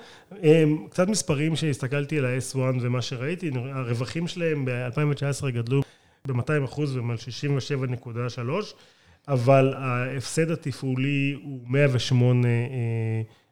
קצת 0.90 1.08
מספרים 1.08 1.56
שהסתכלתי 1.56 2.18
על 2.18 2.24
ה-S1 2.24 2.58
ומה 2.80 3.02
שראיתי, 3.02 3.50
הרווחים 3.72 4.28
שלהם 4.28 4.64
ב-2019 4.64 5.50
גדלו 5.50 5.82
ב-200 6.26 6.64
אחוז 6.64 6.96
והם 6.96 7.10
על 7.10 7.16
67.3, 7.16 8.40
אבל 9.28 9.74
ההפסד 9.76 10.50
התפעולי 10.50 11.36
הוא 11.42 11.60
108 11.66 12.48
אה, 12.48 12.52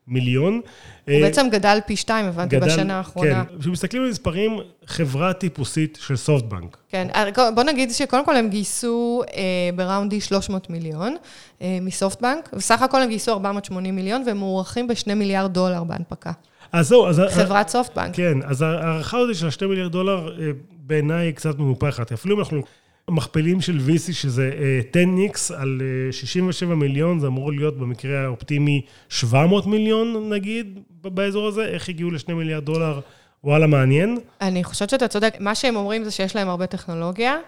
מיליון. 0.09 0.61
הוא 1.09 1.21
בעצם 1.21 1.47
גדל 1.51 1.79
פי 1.87 1.97
שתיים, 1.97 2.27
הבנתי, 2.27 2.57
גדל, 2.57 2.67
בשנה 2.67 2.99
האחרונה. 2.99 3.45
כן, 3.45 3.59
כשמסתכלים 3.61 4.03
על 4.03 4.11
מספרים, 4.11 4.59
חברה 4.87 5.33
טיפוסית 5.33 5.99
של 6.01 6.17
סופטבנק. 6.17 6.77
כן, 6.89 7.09
בוא 7.55 7.63
נגיד 7.63 7.91
שקודם 7.91 8.25
כל 8.25 8.37
הם 8.37 8.49
גייסו 8.49 9.23
אה, 9.37 9.43
בראונדי 9.77 10.21
300 10.21 10.71
מיליון 10.71 11.17
אה, 11.63 11.79
מסופטבנק, 11.81 12.51
וסך 12.53 12.83
הכל 12.83 13.03
הם 13.03 13.09
גייסו 13.09 13.33
480 13.33 13.97
מיליון, 13.97 14.23
והם 14.27 14.37
מוערכים 14.37 14.89
ב-2 14.89 15.15
מיליארד 15.15 15.53
דולר 15.53 15.85
בהנפקה. 15.85 16.33
אז 16.73 16.89
זהו, 16.89 17.07
אז... 17.07 17.23
חברת 17.31 17.69
סופטבנק. 17.69 18.17
כן, 18.17 18.39
אז 18.45 18.63
ההערכה 18.63 19.19
הזאת 19.19 19.37
של 19.37 19.47
ה-2 19.47 19.67
מיליארד 19.67 19.93
דולר, 19.93 20.41
אה, 20.41 20.51
בעיניי 20.71 21.27
היא 21.27 21.35
קצת 21.35 21.59
מנופחת. 21.59 22.13
אפילו 22.13 22.35
אם 22.35 22.41
אנחנו 22.41 22.63
מכפלים 23.11 23.61
של 23.61 23.79
VC, 23.87 24.13
שזה 24.13 24.51
10x 24.93 25.55
על 25.55 25.83
67 26.11 26.75
מיליון, 26.75 27.19
זה 27.19 27.27
אמור 27.27 27.53
להיות 27.53 27.79
במקרה 27.79 28.25
האופטימי 28.25 28.83
700 29.09 29.67
מיליון, 29.67 30.33
נגיד, 30.33 30.79
באזור 31.03 31.49
הזה. 31.49 31.65
איך 31.65 31.89
הגיעו 31.89 32.11
ל-2 32.11 32.33
מיליארד 32.33 32.65
דולר? 32.65 33.01
וואלה, 33.45 33.67
מעניין. 33.67 34.19
אני 34.41 34.65
חושבת 34.65 34.91
שאתה 34.91 35.09
צודק. 35.09 35.35
מה 35.41 35.55
שהם 35.55 35.77
אומרים 35.77 36.05
זה 36.05 36.11
שיש 36.11 36.37
להם 36.37 36.49
הרבה 36.49 36.67
טכנולוגיה, 36.67 37.33
אה, 37.33 37.39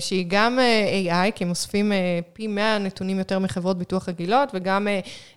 שהיא 0.00 0.24
גם 0.28 0.58
אה, 0.58 1.26
AI, 1.28 1.32
כי 1.32 1.44
הם 1.44 1.50
אוספים 1.50 1.92
אה, 1.92 2.18
פי 2.32 2.46
100 2.46 2.78
נתונים 2.78 3.18
יותר 3.18 3.38
מחברות 3.38 3.78
ביטוח 3.78 4.08
רגילות, 4.08 4.48
וגם 4.54 4.88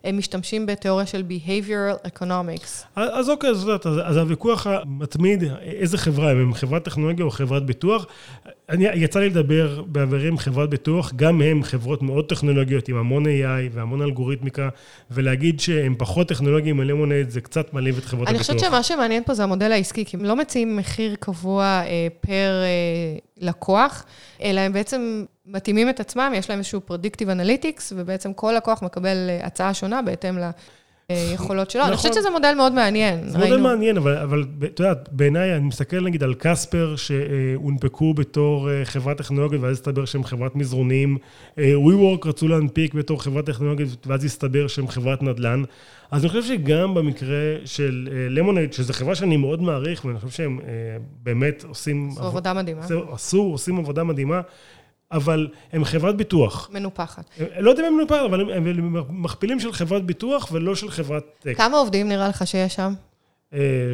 הם 0.04 0.18
משתמשים 0.18 0.66
בתיאוריה 0.66 1.06
של 1.06 1.24
Behavioral 1.30 2.08
Economics. 2.08 2.86
אז 2.96 3.30
אוקיי, 3.30 3.50
אז, 3.50 3.70
אז, 3.86 4.00
אז 4.06 4.18
הוויכוח 4.18 4.68
המתמיד, 4.68 5.44
איזה 5.62 5.98
חברה, 5.98 6.32
הם 6.32 6.54
חברת 6.54 6.86
טכנולוגיה 6.86 7.26
או 7.26 7.32
חברת 7.32 7.66
ביטוח, 7.66 8.06
אני, 8.70 8.86
יצא 8.94 9.20
לי 9.20 9.30
לדבר 9.30 9.84
בעברי 9.88 10.28
עם 10.28 10.38
חברת 10.38 10.70
ביטוח, 10.70 11.14
גם 11.16 11.42
הם 11.42 11.64
חברות 11.64 12.02
מאוד 12.02 12.26
טכנולוגיות 12.26 12.88
עם 12.88 12.96
המון 12.96 13.26
AI 13.26 13.70
והמון 13.72 14.02
אלגוריתמיקה, 14.02 14.70
ולהגיד 15.12 15.60
שהם 15.60 15.96
פחות 15.98 16.28
טכנולוגיים 16.28 16.78
מלמונייד, 16.78 17.30
זה 17.30 17.42
קצת 17.42 17.74
מעליב 17.74 17.98
את 17.98 18.06
חברות 18.06 18.28
אני 18.28 18.36
הביטוח. 18.36 18.50
אני 18.50 18.58
חושבת 18.58 18.72
שמה 18.72 18.84
שמעניין 18.84 19.24
פה 19.24 19.34
זה 19.34 19.44
המודל 19.44 19.72
העסקי, 19.72 20.06
כי 20.06 20.18
הם 20.18 20.26
לא 20.26 20.36
מציעים 20.36 20.78
מחיר 20.78 21.16
קבוע 21.20 21.64
אה, 21.64 22.08
פר 22.22 22.62
אה, 22.64 23.20
לקוח, 23.40 24.06
אלא 24.42 24.62
הם 24.62 24.74
בעצם 24.74 25.26
מתאימים 25.46 25.90
את 25.90 26.00
עצמם, 26.00 26.34
יש 26.36 26.50
להם 26.50 26.60
איזשהו 26.60 26.82
Predictive 26.90 27.26
Analytics, 27.26 27.94
ובעצם 27.96 28.34
כל 28.34 28.54
לקוח 28.58 28.82
מקבל 28.82 29.30
אה, 29.30 29.40
הצעה 29.46 29.74
שונה 29.74 30.02
בהתאם 30.02 30.38
ל... 30.38 30.50
יכולות 31.34 31.72
שלו. 31.72 31.86
אני 31.86 31.96
חושבת 31.96 32.12
נכון. 32.12 32.22
שזה 32.22 32.30
מודל 32.30 32.54
מאוד 32.58 32.74
מעניין. 32.74 33.30
זה 33.30 33.38
מודל 33.38 33.58
מעניין, 33.58 33.98
אבל 33.98 34.46
את 34.66 34.80
יודעת, 34.80 35.10
בעיניי, 35.12 35.56
אני 35.56 35.64
מסתכל 35.64 36.02
נגיד 36.02 36.24
על 36.24 36.34
קספר, 36.38 36.96
שהונפקו 36.96 38.14
בתור 38.14 38.70
אה, 38.70 38.86
חברת 38.86 39.18
טכנולוגית, 39.18 39.62
ואז 39.62 39.78
הסתבר 39.78 40.06
שהם 40.06 40.24
חברת 40.24 40.56
מזרונים. 40.56 41.18
אה, 41.60 41.74
WeWork 41.74 42.28
רצו 42.28 42.48
להנפיק 42.48 42.94
בתור 42.94 43.24
חברת 43.24 43.46
טכנולוגית, 43.46 44.08
ואז 44.08 44.26
הסתבר 44.26 44.68
שהם 44.68 44.88
חברת 44.88 45.24
נדל"ן. 45.24 45.64
אז 46.12 46.22
אני 46.22 46.30
חושב 46.30 46.44
שגם 46.44 46.94
במקרה 46.94 47.56
של 47.66 48.10
למונייד, 48.30 48.70
אה, 48.70 48.76
שזו 48.76 48.94
חברה 48.94 49.16
שאני 49.16 49.38
מאוד 49.38 49.62
מעריך, 49.62 50.06
ואני 50.06 50.20
חושב 50.20 50.38
שהם 50.38 50.60
באמת 51.24 51.66
עושים... 51.68 52.10
עשו 52.12 52.24
עבודה 52.24 52.54
מדהימה. 52.54 52.82
עשו, 53.12 53.42
עושים 53.42 53.80
עבודה 53.80 54.04
מדהימה. 54.04 54.42
אבל 55.12 55.48
הם 55.72 55.86
חברת 55.86 56.16
ביטוח. 56.16 56.70
מנופחת. 56.74 57.30
לא 57.60 57.70
יודע 57.70 57.82
אם 57.82 57.88
הם 57.88 57.98
מנופחת, 57.98 58.22
אבל 58.26 58.42
הם, 58.42 58.50
הם 58.68 58.96
מכפילים 59.10 59.60
של 59.60 59.74
חברת 59.74 60.06
ביטוח 60.06 60.50
ולא 60.52 60.76
של 60.76 60.92
חברת 60.92 61.24
טק. 61.40 61.58
כמה 61.58 61.78
עובדים 61.78 62.10
נראה 62.10 62.28
לך 62.28 62.48
שיש 62.48 62.76
שם? 62.76 62.94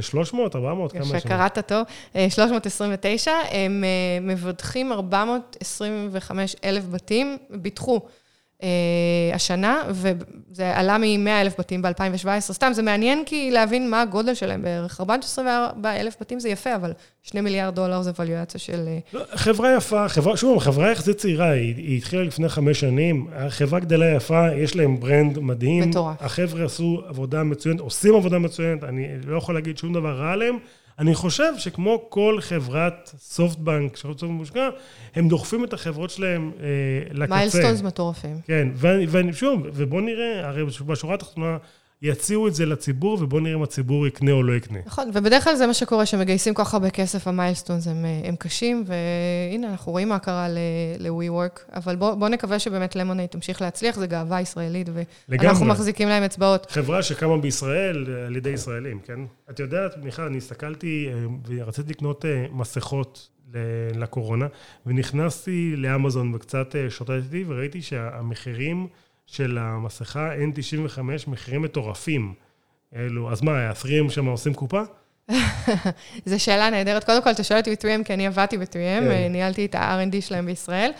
300, 0.01 0.55
400, 0.55 0.91
כמה 0.91 1.05
שם? 1.05 1.19
שקראת 1.19 1.59
טוב, 1.67 1.83
329. 2.29 3.31
הם 3.51 3.83
אה, 3.83 4.19
מבטחים 4.21 4.91
425 4.91 6.55
אלף 6.63 6.83
בתים, 6.91 7.37
ביטחו. 7.49 8.01
אה, 8.63 8.69
השנה, 9.33 9.83
וזה 9.89 10.77
עלה 10.77 10.97
מ-100 10.97 11.29
אלף 11.41 11.59
בתים 11.59 11.81
ב-2017. 11.81 12.39
סתם, 12.39 12.73
זה 12.73 12.81
מעניין 12.81 13.23
כי 13.25 13.51
להבין 13.51 13.89
מה 13.89 14.01
הגודל 14.01 14.33
שלהם 14.33 14.61
בערך. 14.61 14.99
424 14.99 15.95
אלף 15.95 16.15
בתים 16.21 16.39
זה 16.39 16.49
יפה, 16.49 16.75
אבל 16.75 16.93
2 17.23 17.43
מיליארד 17.43 17.75
דולר 17.75 18.01
זה 18.01 18.11
ווליואציה 18.11 18.59
של... 18.59 18.83
אה, 18.87 18.99
לא, 19.13 19.21
חברה 19.35 19.75
יפה, 19.75 20.09
חברה, 20.09 20.37
שוב, 20.37 20.59
חברה 20.59 20.91
יחסית 20.91 21.17
צעירה, 21.17 21.49
היא, 21.49 21.75
היא 21.75 21.97
התחילה 21.97 22.23
לפני 22.23 22.49
חמש 22.49 22.79
שנים, 22.79 23.27
החברה 23.35 23.79
גדלה 23.79 24.15
יפה, 24.15 24.53
יש 24.55 24.75
להם 24.75 24.99
ברנד 24.99 25.39
מדהים. 25.39 25.89
מטורף. 25.89 26.15
החבר'ה 26.19 26.65
עשו 26.65 27.01
עבודה 27.07 27.43
מצוינת, 27.43 27.79
עושים 27.79 28.15
עבודה 28.15 28.39
מצוינת, 28.39 28.83
אני 28.83 29.07
לא 29.25 29.37
יכול 29.37 29.55
להגיד 29.55 29.77
שום 29.77 29.93
דבר 29.93 30.19
רע 30.19 30.31
עליהם. 30.31 30.57
אני 30.99 31.15
חושב 31.15 31.53
שכמו 31.57 32.05
כל 32.09 32.37
חברת 32.41 33.11
סופטבנק 33.17 33.95
שרוצה 33.95 34.25
מושקע, 34.25 34.69
הם 35.15 35.27
דוחפים 35.27 35.63
את 35.63 35.73
החברות 35.73 36.09
שלהם 36.09 36.51
אה, 36.59 36.65
לקצה. 37.11 37.35
milestones 37.35 37.81
מטורפים. 37.81 38.39
כן, 38.45 38.67
ואני, 38.75 39.33
שוב, 39.33 39.61
ובוא 39.73 40.01
נראה, 40.01 40.47
הרי 40.47 40.65
בשורה 40.65 41.15
התחתונה... 41.15 41.57
יציעו 42.05 42.47
את 42.47 42.55
זה 42.55 42.65
לציבור, 42.65 43.17
ובואו 43.21 43.41
נראה 43.41 43.55
אם 43.55 43.63
הציבור 43.63 44.07
יקנה 44.07 44.31
או 44.31 44.43
לא 44.43 44.53
יקנה. 44.53 44.79
נכון, 44.85 45.09
ובדרך 45.13 45.43
כלל 45.43 45.55
זה 45.55 45.67
מה 45.67 45.73
שקורה, 45.73 46.05
שמגייסים 46.05 46.53
כל 46.53 46.63
כך 46.63 46.73
הרבה 46.73 46.89
כסף, 46.89 47.27
ה 47.27 47.33
milestones 47.33 47.87
הם, 47.87 48.05
אה, 48.05 48.21
הם 48.23 48.35
קשים, 48.35 48.83
והנה, 48.87 49.69
אנחנו 49.69 49.91
רואים 49.91 50.09
מה 50.09 50.19
קרה 50.19 50.47
ל-WeWork, 50.49 51.59
אבל 51.75 51.95
בואו 51.95 52.19
בוא 52.19 52.29
נקווה 52.29 52.59
שבאמת 52.59 52.95
ליימונייד 52.95 53.29
תמשיך 53.29 53.61
להצליח, 53.61 53.95
זו 53.95 54.07
גאווה 54.07 54.41
ישראלית, 54.41 54.89
ואנחנו. 55.29 55.65
מחזיקים 55.65 56.07
להם 56.07 56.23
אצבעות. 56.23 56.67
חברה 56.71 57.03
שקמה 57.03 57.37
בישראל 57.37 58.05
אה, 58.09 58.25
על 58.25 58.35
ידי 58.35 58.49
ישראלים, 58.49 58.99
כן? 58.99 59.19
את 59.49 59.59
יודעת, 59.59 59.97
מיכל, 60.03 60.21
אני 60.21 60.37
הסתכלתי 60.37 61.09
אה, 61.13 61.25
ורציתי 61.47 61.89
לקנות 61.89 62.25
מסכות 62.51 63.29
לקורונה, 63.95 64.47
ונכנסתי 64.85 65.73
לאמזון 65.77 66.35
וקצת 66.35 66.75
שוטטתי, 66.89 67.43
וראיתי 67.47 67.81
שהמחירים... 67.81 68.87
של 69.25 69.57
המסכה 69.57 70.29
N95 70.35 70.99
מחירים 71.27 71.61
מטורפים. 71.61 72.33
אלו, 72.95 73.31
אז 73.31 73.41
מה, 73.41 73.69
ה-3M 73.69 74.09
שם 74.09 74.25
עושים 74.25 74.53
קופה? 74.53 74.81
זו 76.25 76.39
שאלה 76.43 76.69
נהדרת. 76.69 77.03
קודם 77.03 77.21
כל, 77.21 77.31
אתה 77.31 77.43
שואל 77.43 77.59
אותי 77.59 77.71
ב-3M, 77.71 78.03
כי 78.03 78.13
אני 78.13 78.27
עבדתי 78.27 78.57
ב-3M, 78.57 78.69
כן. 78.73 79.31
ניהלתי 79.31 79.65
את 79.65 79.75
ה-R&D 79.75 80.21
שלהם 80.21 80.45
בישראל. 80.45 80.91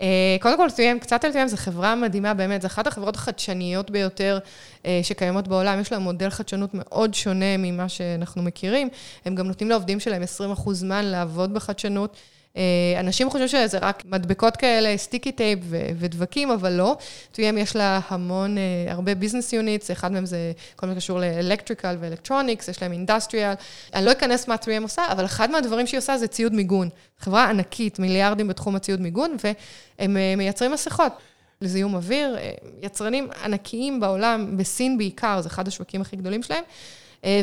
אה, 0.00 0.36
קודם 0.40 0.56
כל, 0.56 0.66
3M, 0.66 0.98
קצת 1.00 1.24
על 1.24 1.30
3M, 1.30 1.46
זו 1.46 1.56
חברה 1.56 1.94
מדהימה 1.94 2.34
באמת, 2.34 2.62
זו 2.62 2.66
אחת 2.66 2.86
החברות 2.86 3.16
החדשניות 3.16 3.90
ביותר 3.90 4.38
אה, 4.86 5.00
שקיימות 5.02 5.48
בעולם. 5.48 5.80
יש 5.80 5.92
להם 5.92 6.02
מודל 6.02 6.30
חדשנות 6.30 6.70
מאוד 6.74 7.14
שונה 7.14 7.56
ממה 7.58 7.88
שאנחנו 7.88 8.42
מכירים. 8.42 8.88
הם 9.24 9.34
גם 9.34 9.46
נותנים 9.46 9.70
לעובדים 9.70 10.00
שלהם 10.00 10.22
20% 10.56 10.72
זמן 10.72 11.04
לעבוד 11.04 11.54
בחדשנות. 11.54 12.16
אה, 12.56 13.00
אנשים 13.00 13.30
חושבים 13.30 13.48
שזה 13.48 13.78
רק 13.78 14.02
מדבקות 14.04 14.56
כאלה, 14.56 14.96
sticky 14.96 15.32
tape 15.32 15.58
ודבקים, 15.98 16.50
אבל 16.50 16.72
לא. 16.72 16.96
3M 17.32 17.38
יש 17.58 17.76
לה 17.76 18.00
המון, 18.08 18.58
אה, 18.58 18.92
הרבה 18.92 19.14
business 19.14 19.52
units, 19.52 19.90
אחד 19.90 20.12
מהם 20.12 20.26
זה 20.26 20.52
כל 20.76 20.86
מה 20.86 20.94
שקשור 20.94 21.20
ל 21.20 21.27
electrical 21.27 21.96
ו 22.00 22.05
electronics, 22.05 22.68
יש 22.68 22.82
להם 22.82 22.92
industrial. 22.92 23.54
אני 23.94 24.04
לא 24.04 24.12
אכנס 24.12 24.48
מה 24.48 24.54
3M 24.54 24.82
עושה, 24.82 25.02
אבל 25.12 25.24
אחד 25.24 25.50
מהדברים 25.50 25.86
שהיא 25.86 25.98
עושה 25.98 26.18
זה 26.18 26.26
ציוד 26.26 26.54
מיגון. 26.54 26.88
חברה 27.18 27.44
ענקית, 27.50 27.98
מיליארדים 27.98 28.48
בתחום 28.48 28.76
הציוד 28.76 29.00
מיגון, 29.00 29.36
והם 29.44 30.16
אה, 30.16 30.34
מייצרים 30.36 30.72
מסכות. 30.72 31.12
לזיהום 31.60 31.94
אוויר, 31.94 32.36
יצרנים 32.82 33.28
ענקיים 33.44 34.00
בעולם, 34.00 34.56
בסין 34.56 34.98
בעיקר, 34.98 35.40
זה 35.40 35.48
אחד 35.48 35.68
השווקים 35.68 36.00
הכי 36.00 36.16
גדולים 36.16 36.42
שלהם. 36.42 36.64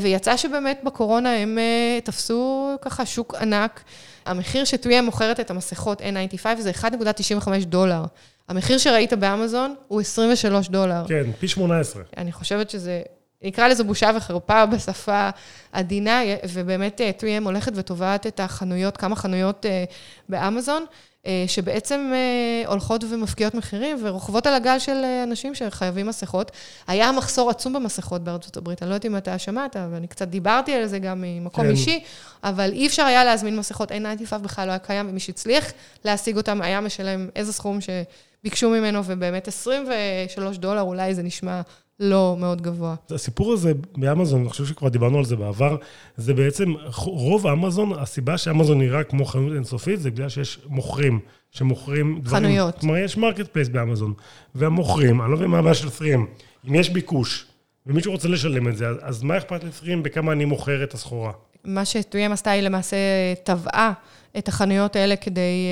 ויצא 0.02 0.38
שבאמת 0.38 0.80
בקורונה 0.84 1.36
הם 1.36 1.58
תפסו 2.04 2.76
ככה 2.82 3.06
שוק 3.06 3.36
ענק. 3.36 3.84
המחיר 4.26 4.66
שטויה 4.66 5.02
מוכרת 5.02 5.40
את 5.40 5.52
המסכות 5.52 6.02
N95 6.02 6.46
זה 6.60 6.72
1.95 6.72 7.66
דולר. 7.66 8.04
המחיר 8.50 8.78
שראית 8.78 9.14
באמזון 9.14 9.76
הוא 9.88 10.02
23 10.02 10.70
דולר. 10.70 11.04
כן, 11.08 11.32
פי 11.40 11.48
18. 11.48 12.04
אני 12.18 12.32
חושבת 12.32 12.70
שזה, 12.70 13.02
נקרא 13.42 13.68
לזה 13.68 13.84
בושה 13.84 14.12
וחרפה 14.16 14.66
בשפה 14.66 15.30
עדינה, 15.72 16.22
ובאמת 16.54 17.02
3M 17.20 17.44
הולכת 17.44 17.72
ותובעת 17.76 18.28
את 18.28 18.40
החנויות, 18.40 18.98
כמה 18.98 19.16
חנויות 19.16 19.66
אה, 19.66 19.84
באמזון. 20.30 20.86
אה, 21.26 21.44
שבעצם 21.48 22.12
אה, 22.14 22.70
הולכות 22.70 23.04
ומפקיעות 23.10 23.54
מחירים 23.54 23.98
ורוכבות 24.02 24.48
על 24.48 24.54
הגל 24.54 24.80
של 24.80 25.02
אה, 25.04 25.24
אנשים 25.24 25.56
שחייבים 25.56 26.08
מסכות. 26.08 26.52
היה 26.88 27.12
מחסור 27.12 27.50
עצום 27.50 27.74
במסכות 27.74 28.24
בארצות 28.24 28.58
הברית, 28.58 28.84
אני 28.84 28.90
לא 28.90 28.96
יודעת 28.96 29.06
אם 29.06 29.18
אתה 29.18 29.38
שמעת, 29.38 29.76
ואני 29.92 30.08
קצת 30.08 30.28
דיברתי 30.28 30.74
על 30.74 30.86
זה 30.86 31.00
גם 31.00 31.22
ממקום 31.22 31.64
כן. 31.64 31.70
אישי, 31.72 32.04
אבל 32.44 32.72
אי 32.72 32.88
אפשר 32.88 33.04
היה 33.04 33.24
להזמין 33.24 33.58
מסכות, 33.58 33.92
N95 33.92 34.38
בכלל 34.38 34.66
לא 34.66 34.72
היה 34.72 34.80
קיים, 34.80 35.10
ומי 35.10 35.20
שהצליח 35.20 35.66
להשיג 36.06 36.38
אותם 36.38 36.62
היה 36.62 36.82
משלם 36.82 37.30
איזה 37.36 37.54
סכום 37.54 37.80
שביקשו 37.82 38.70
ממנו, 38.70 39.02
ובאמת 39.06 39.48
23 39.48 40.58
דולר, 40.58 40.82
אולי 40.82 41.16
זה 41.16 41.24
נשמע 41.24 41.62
לא 42.00 42.36
מאוד 42.40 42.62
גבוה. 42.62 42.96
הסיפור 43.10 43.54
הזה 43.54 43.72
באמזון, 43.98 44.42
אני 44.42 44.50
חושב 44.50 44.66
שכבר 44.66 44.90
דיברנו 44.90 45.18
על 45.18 45.26
זה 45.26 45.36
בעבר, 45.36 45.76
זה 46.18 46.34
בעצם, 46.34 46.74
רוב 47.06 47.48
אמזון, 47.48 48.00
הסיבה 48.00 48.38
שאמזון 48.38 48.80
נראה 48.80 49.04
כמו 49.04 49.26
חנות 49.26 49.54
אינסופית, 49.54 50.00
זה 50.00 50.12
בגלל 50.12 50.30
שיש 50.30 50.60
מוכרים 50.68 51.20
שמוכרים 51.52 52.20
דברים. 52.24 52.44
חנויות. 52.44 52.80
כלומר, 52.80 52.98
יש 52.98 53.18
marketplace 53.18 53.68
באמזון, 53.68 54.14
והמוכרים, 54.56 55.22
אני 55.22 55.32
לא 55.32 55.38
מבין 55.38 55.50
מה 55.50 55.60
הבעיה 55.60 55.76
של 55.76 55.90
פרים, 55.90 56.28
אם 56.68 56.76
יש 56.76 56.90
ביקוש, 56.90 57.46
ומישהו 57.88 58.12
רוצה 58.12 58.28
לשלם 58.28 58.68
את 58.68 58.78
זה, 58.78 58.86
אז 59.02 59.24
מה 59.24 59.38
אכפת 59.38 59.64
לפרים 59.64 60.04
בכמה 60.04 60.32
אני 60.32 60.46
מוכר 60.46 60.84
את 60.84 60.94
הסחורה? 60.94 61.32
מה 61.66 61.86
שטויים 61.86 62.32
עשתה 62.32 62.52
היא 62.52 62.62
למעשה 62.62 62.98
טבעה 63.44 63.94
את 64.38 64.48
החנויות 64.48 64.96
האלה 64.96 65.16
כדי 65.16 65.68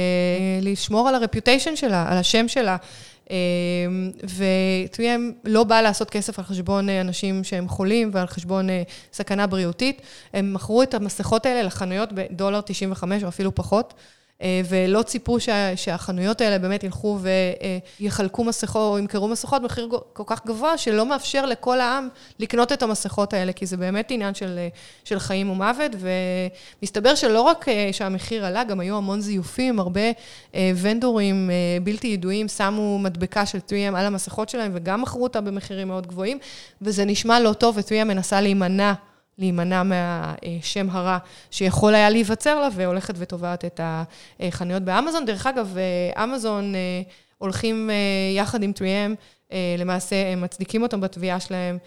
uh, 0.59 0.65
לשמור 0.65 1.09
על 1.09 1.15
הרפיוטיישן 1.15 1.75
שלה, 1.75 2.05
על 2.09 2.17
השם 2.17 2.47
שלה. 2.47 2.77
ו-3M 4.29 5.21
לא 5.43 5.63
בא 5.63 5.81
לעשות 5.81 6.09
כסף 6.09 6.39
על 6.39 6.45
חשבון 6.45 6.89
אנשים 6.89 7.43
שהם 7.43 7.69
חולים 7.69 8.09
ועל 8.13 8.27
חשבון 8.27 8.67
סכנה 9.13 9.47
בריאותית. 9.47 10.01
הם 10.33 10.53
מכרו 10.53 10.83
את 10.83 10.93
המסכות 10.93 11.45
האלה 11.45 11.63
לחנויות 11.63 12.09
בדולר 12.13 12.61
95 12.61 13.23
או 13.23 13.27
אפילו 13.27 13.55
פחות. 13.55 13.93
אה, 14.41 14.61
ולא 14.69 15.01
ציפו 15.01 15.39
שה, 15.39 15.75
שהחנויות 15.75 16.41
האלה 16.41 16.59
באמת 16.59 16.83
ילכו 16.83 17.19
ויחלקו 17.99 18.43
מסכות 18.43 18.93
או 18.93 18.99
ימכרו 18.99 19.27
מסכות 19.27 19.61
במחיר 19.61 19.89
כל 20.13 20.23
כך 20.25 20.45
גבוה, 20.45 20.77
שלא 20.77 21.05
מאפשר 21.05 21.45
לכל 21.45 21.79
העם 21.79 22.07
לקנות 22.39 22.71
את 22.71 22.83
המסכות 22.83 23.33
האלה, 23.33 23.53
כי 23.53 23.65
זה 23.65 23.77
באמת 23.77 24.11
עניין 24.11 24.33
של, 24.33 24.59
של 25.03 25.19
חיים 25.19 25.49
ומוות, 25.49 25.91
ומסתבר 26.79 27.15
שלא 27.15 27.41
רק 27.41 27.69
אה, 27.69 27.89
שהמחיר 27.91 28.45
עלה, 28.45 28.63
גם 28.63 28.79
היו 28.79 28.97
המון 28.97 29.21
זיופים, 29.21 29.79
הרבה 29.79 30.11
אה, 30.55 30.71
ונדורים 30.81 31.49
בלתי 31.83 32.07
ידועים 32.07 32.47
שמו 32.47 32.99
מדבקה 32.99 33.45
של 33.45 33.57
3M 33.57 33.97
על 33.97 34.05
המסכות 34.05 34.49
שלהם, 34.49 34.71
וגם 34.75 35.01
מכרו 35.01 35.23
אותה 35.23 35.41
במחירים 35.41 35.87
מאוד 35.87 36.07
גבוהים, 36.07 36.39
וזה 36.81 37.05
נשמע 37.05 37.39
לא 37.39 37.53
טוב, 37.53 37.77
ו-3M 37.77 38.03
מנסה 38.03 38.41
להימנע. 38.41 38.93
להימנע 39.37 39.83
מהשם 39.83 40.89
הרע 40.89 41.17
שיכול 41.51 41.95
היה 41.95 42.09
להיווצר 42.09 42.59
לה, 42.59 42.67
והולכת 42.73 43.13
ותובעת 43.17 43.65
את 43.65 43.81
החנויות 44.39 44.83
באמזון. 44.83 45.25
דרך 45.25 45.47
אגב, 45.47 45.77
אמזון 46.23 46.75
אה, 46.75 47.01
הולכים 47.37 47.89
אה, 47.89 47.95
יחד 48.37 48.63
עם 48.63 48.71
3M, 48.75 49.15
אה, 49.51 49.75
למעשה 49.77 50.31
הם 50.31 50.41
מצדיקים 50.41 50.83
אותם 50.83 51.01
בתביעה 51.01 51.39
שלהם, 51.39 51.77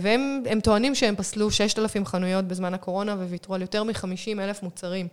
והם 0.00 0.60
טוענים 0.62 0.94
שהם 0.94 1.16
פסלו 1.16 1.50
6,000 1.50 2.06
חנויות 2.06 2.44
בזמן 2.44 2.74
הקורונה 2.74 3.14
וויתרו 3.14 3.54
על 3.54 3.62
יותר 3.62 3.84
מ-50 3.84 4.40
אלף 4.40 4.62
מוצרים, 4.62 5.08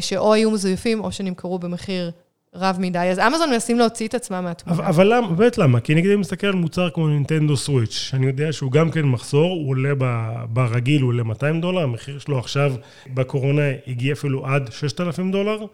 שאו 0.00 0.34
היו 0.34 0.50
מזויפים 0.50 1.00
או 1.00 1.12
שנמכרו 1.12 1.58
במחיר 1.58 2.10
רב 2.54 2.76
מדי, 2.80 2.98
אז 2.98 3.18
אמזון 3.18 3.50
מנסים 3.50 3.78
להוציא 3.78 4.08
את 4.08 4.14
עצמם 4.14 4.44
מהתמונה. 4.44 4.88
אבל 4.88 5.14
למה, 5.14 5.28
באמת 5.28 5.58
למה? 5.58 5.80
כי 5.80 5.94
נגיד 5.94 6.10
אני 6.10 6.20
מסתכל 6.20 6.46
על 6.46 6.54
מוצר 6.54 6.90
כמו 6.90 7.08
נינטנדו 7.08 7.56
סוויץ', 7.56 7.92
שאני 7.92 8.26
יודע 8.26 8.52
שהוא 8.52 8.72
גם 8.72 8.90
כן 8.90 9.02
מחסור, 9.02 9.50
הוא 9.50 9.70
עולה 9.70 9.94
ברגיל, 10.48 11.02
הוא 11.02 11.08
עולה 11.08 11.22
200 11.22 11.60
דולר, 11.60 11.82
המחיר 11.82 12.18
שלו 12.18 12.38
עכשיו 12.38 12.72
בקורונה 13.14 13.62
הגיע 13.86 14.12
אפילו 14.12 14.46
עד 14.46 14.72
6,000 14.72 15.30
דולר. 15.30 15.66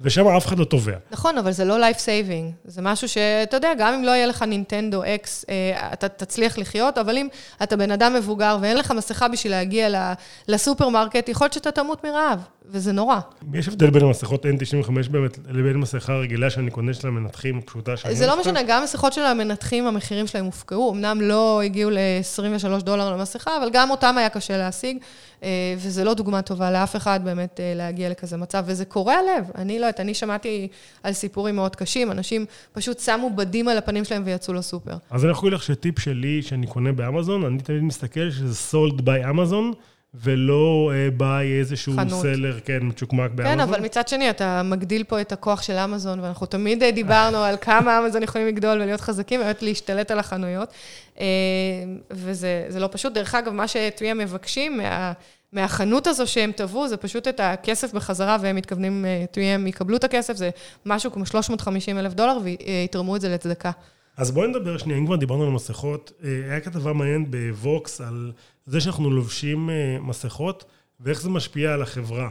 ושם 0.00 0.26
אף 0.26 0.46
אחד 0.46 0.58
לא 0.58 0.64
תובע. 0.64 0.96
נכון, 1.10 1.38
אבל 1.38 1.52
זה 1.52 1.64
לא 1.64 1.90
life 1.90 1.98
saving. 1.98 2.52
זה 2.64 2.82
משהו 2.82 3.08
שאתה 3.08 3.56
יודע, 3.56 3.72
גם 3.78 3.94
אם 3.94 4.04
לא 4.04 4.10
יהיה 4.10 4.26
לך 4.26 4.42
נינטנדו 4.42 5.02
אקס, 5.04 5.44
אה, 5.48 5.92
אתה 5.92 6.08
תצליח 6.08 6.58
לחיות, 6.58 6.98
אבל 6.98 7.16
אם 7.16 7.28
אתה 7.62 7.76
בן 7.76 7.90
אדם 7.90 8.14
מבוגר 8.14 8.58
ואין 8.60 8.76
לך 8.76 8.90
מסכה 8.90 9.28
בשביל 9.28 9.52
להגיע 9.52 10.12
לסופרמרקט, 10.48 11.28
יכול 11.28 11.44
להיות 11.44 11.52
שאתה 11.52 11.70
תמות 11.70 12.04
מרעב, 12.04 12.40
וזה 12.70 12.92
נורא. 12.92 13.18
יש 13.54 13.68
הבדל 13.68 13.90
בין 13.90 14.02
המסכות 14.02 14.46
N95 14.46 14.90
באמת 15.10 15.38
לבין 15.48 15.76
מסכה 15.76 16.12
רגילה 16.12 16.50
שאני 16.50 16.70
קונה 16.70 16.94
של 16.94 17.08
המנתחים, 17.08 17.60
פשוטה 17.60 17.96
שאני... 17.96 18.14
זה 18.14 18.26
לא 18.26 18.40
משנה, 18.40 18.60
גם 18.62 18.82
מסכות 18.82 19.12
של 19.12 19.22
המנתחים, 19.22 19.86
המחירים 19.86 20.26
שלהם 20.26 20.44
הופקעו. 20.44 20.92
אמנם 20.92 21.20
לא 21.20 21.62
הגיעו 21.62 21.90
ל-23 21.90 22.82
דולר 22.82 23.16
למסכה, 23.16 23.56
אבל 23.56 23.70
גם 23.72 23.90
אותם 23.90 24.18
היה 24.18 24.28
קשה 24.28 24.56
להשיג. 24.56 24.98
אה, 25.42 25.74
וזה 25.78 26.04
לא 26.04 26.14
דוגמה 26.14 26.42
טובה 26.42 26.70
לאף 26.70 26.96
אחד 26.96 27.20
באמת 27.24 27.60
אה, 27.60 27.72
להגיע 27.76 28.10
לכזה 28.10 28.36
מצב, 28.36 28.64
וזה 28.66 28.84
קורע 28.84 29.14
לב. 29.22 29.50
אני 29.54 29.78
לא 29.78 29.86
יודעת, 29.86 30.00
אני 30.00 30.14
שמעתי 30.14 30.68
על 31.02 31.12
סיפורים 31.12 31.56
מאוד 31.56 31.76
קשים, 31.76 32.10
אנשים 32.10 32.46
פשוט 32.72 32.98
שמו 32.98 33.30
בדים 33.30 33.68
על 33.68 33.78
הפנים 33.78 34.04
שלהם 34.04 34.22
ויצאו 34.26 34.54
לסופר. 34.54 34.96
אז 35.10 35.24
אני 35.24 35.32
יכול 35.32 35.46
להגיד 35.46 35.58
לך 35.58 35.62
שטיפ 35.64 35.98
שלי, 35.98 36.42
שאני 36.42 36.66
קונה 36.66 36.92
באמזון, 36.92 37.44
אני 37.44 37.58
תמיד 37.58 37.82
מסתכל 37.82 38.30
שזה 38.30 38.54
sold 38.72 39.00
by 39.00 39.30
אמזון. 39.30 39.72
ולא 40.14 40.92
uh, 40.92 41.10
ביי 41.16 41.58
איזשהו 41.58 41.92
חנות. 41.96 42.22
סלר, 42.22 42.60
כן, 42.64 42.78
מצ'וקמק 42.82 43.30
באמזון. 43.30 43.54
כן, 43.54 43.60
אבל 43.60 43.80
מצד 43.80 44.08
שני, 44.08 44.30
אתה 44.30 44.62
מגדיל 44.62 45.04
פה 45.04 45.20
את 45.20 45.32
הכוח 45.32 45.62
של 45.62 45.72
אמזון, 45.72 46.20
ואנחנו 46.20 46.46
תמיד 46.46 46.84
דיברנו 46.84 47.38
על 47.38 47.56
כמה 47.60 47.98
אמזון 47.98 48.22
יכולים 48.22 48.46
לגדול 48.46 48.82
ולהיות 48.82 49.00
חזקים, 49.00 49.40
ובאמת 49.40 49.62
להשתלט 49.62 50.10
על 50.10 50.18
החנויות. 50.18 50.72
וזה 52.10 52.78
לא 52.80 52.88
פשוט. 52.92 53.12
דרך 53.12 53.34
אגב, 53.34 53.52
מה 53.52 53.68
שטויה 53.68 54.14
מבקשים 54.14 54.76
מה... 54.76 55.12
מהחנות 55.52 56.06
הזו 56.06 56.26
שהם 56.26 56.52
תבעו, 56.56 56.88
זה 56.88 56.96
פשוט 56.96 57.28
את 57.28 57.40
הכסף 57.40 57.94
בחזרה, 57.94 58.36
והם 58.40 58.56
מתכוונים, 58.56 59.04
אה, 59.04 59.54
הם 59.54 59.66
יקבלו 59.66 59.96
את 59.96 60.04
הכסף, 60.04 60.36
זה 60.36 60.50
משהו 60.86 61.12
כמו 61.12 61.26
350 61.26 61.98
אלף 61.98 62.14
דולר, 62.14 62.38
ויתרמו 62.42 63.16
את 63.16 63.20
זה 63.20 63.28
לצדקה. 63.28 63.70
אז 64.16 64.30
בואי 64.30 64.48
נדבר 64.48 64.78
שנייה, 64.78 64.98
אם 64.98 65.06
כבר 65.06 65.16
דיברנו 65.16 65.44
על 65.44 65.50
מסכות, 65.50 66.12
אה, 66.24 66.30
היה 66.50 66.60
כתבה 66.60 66.92
מעניינת 66.92 67.30
בווקס 67.30 68.00
על 68.00 68.32
זה 68.66 68.80
שאנחנו 68.80 69.10
לובשים 69.10 69.70
אה, 69.70 69.98
מסכות, 70.00 70.64
ואיך 71.00 71.20
זה 71.20 71.30
משפיע 71.30 71.72
על 71.74 71.82
החברה. 71.82 72.28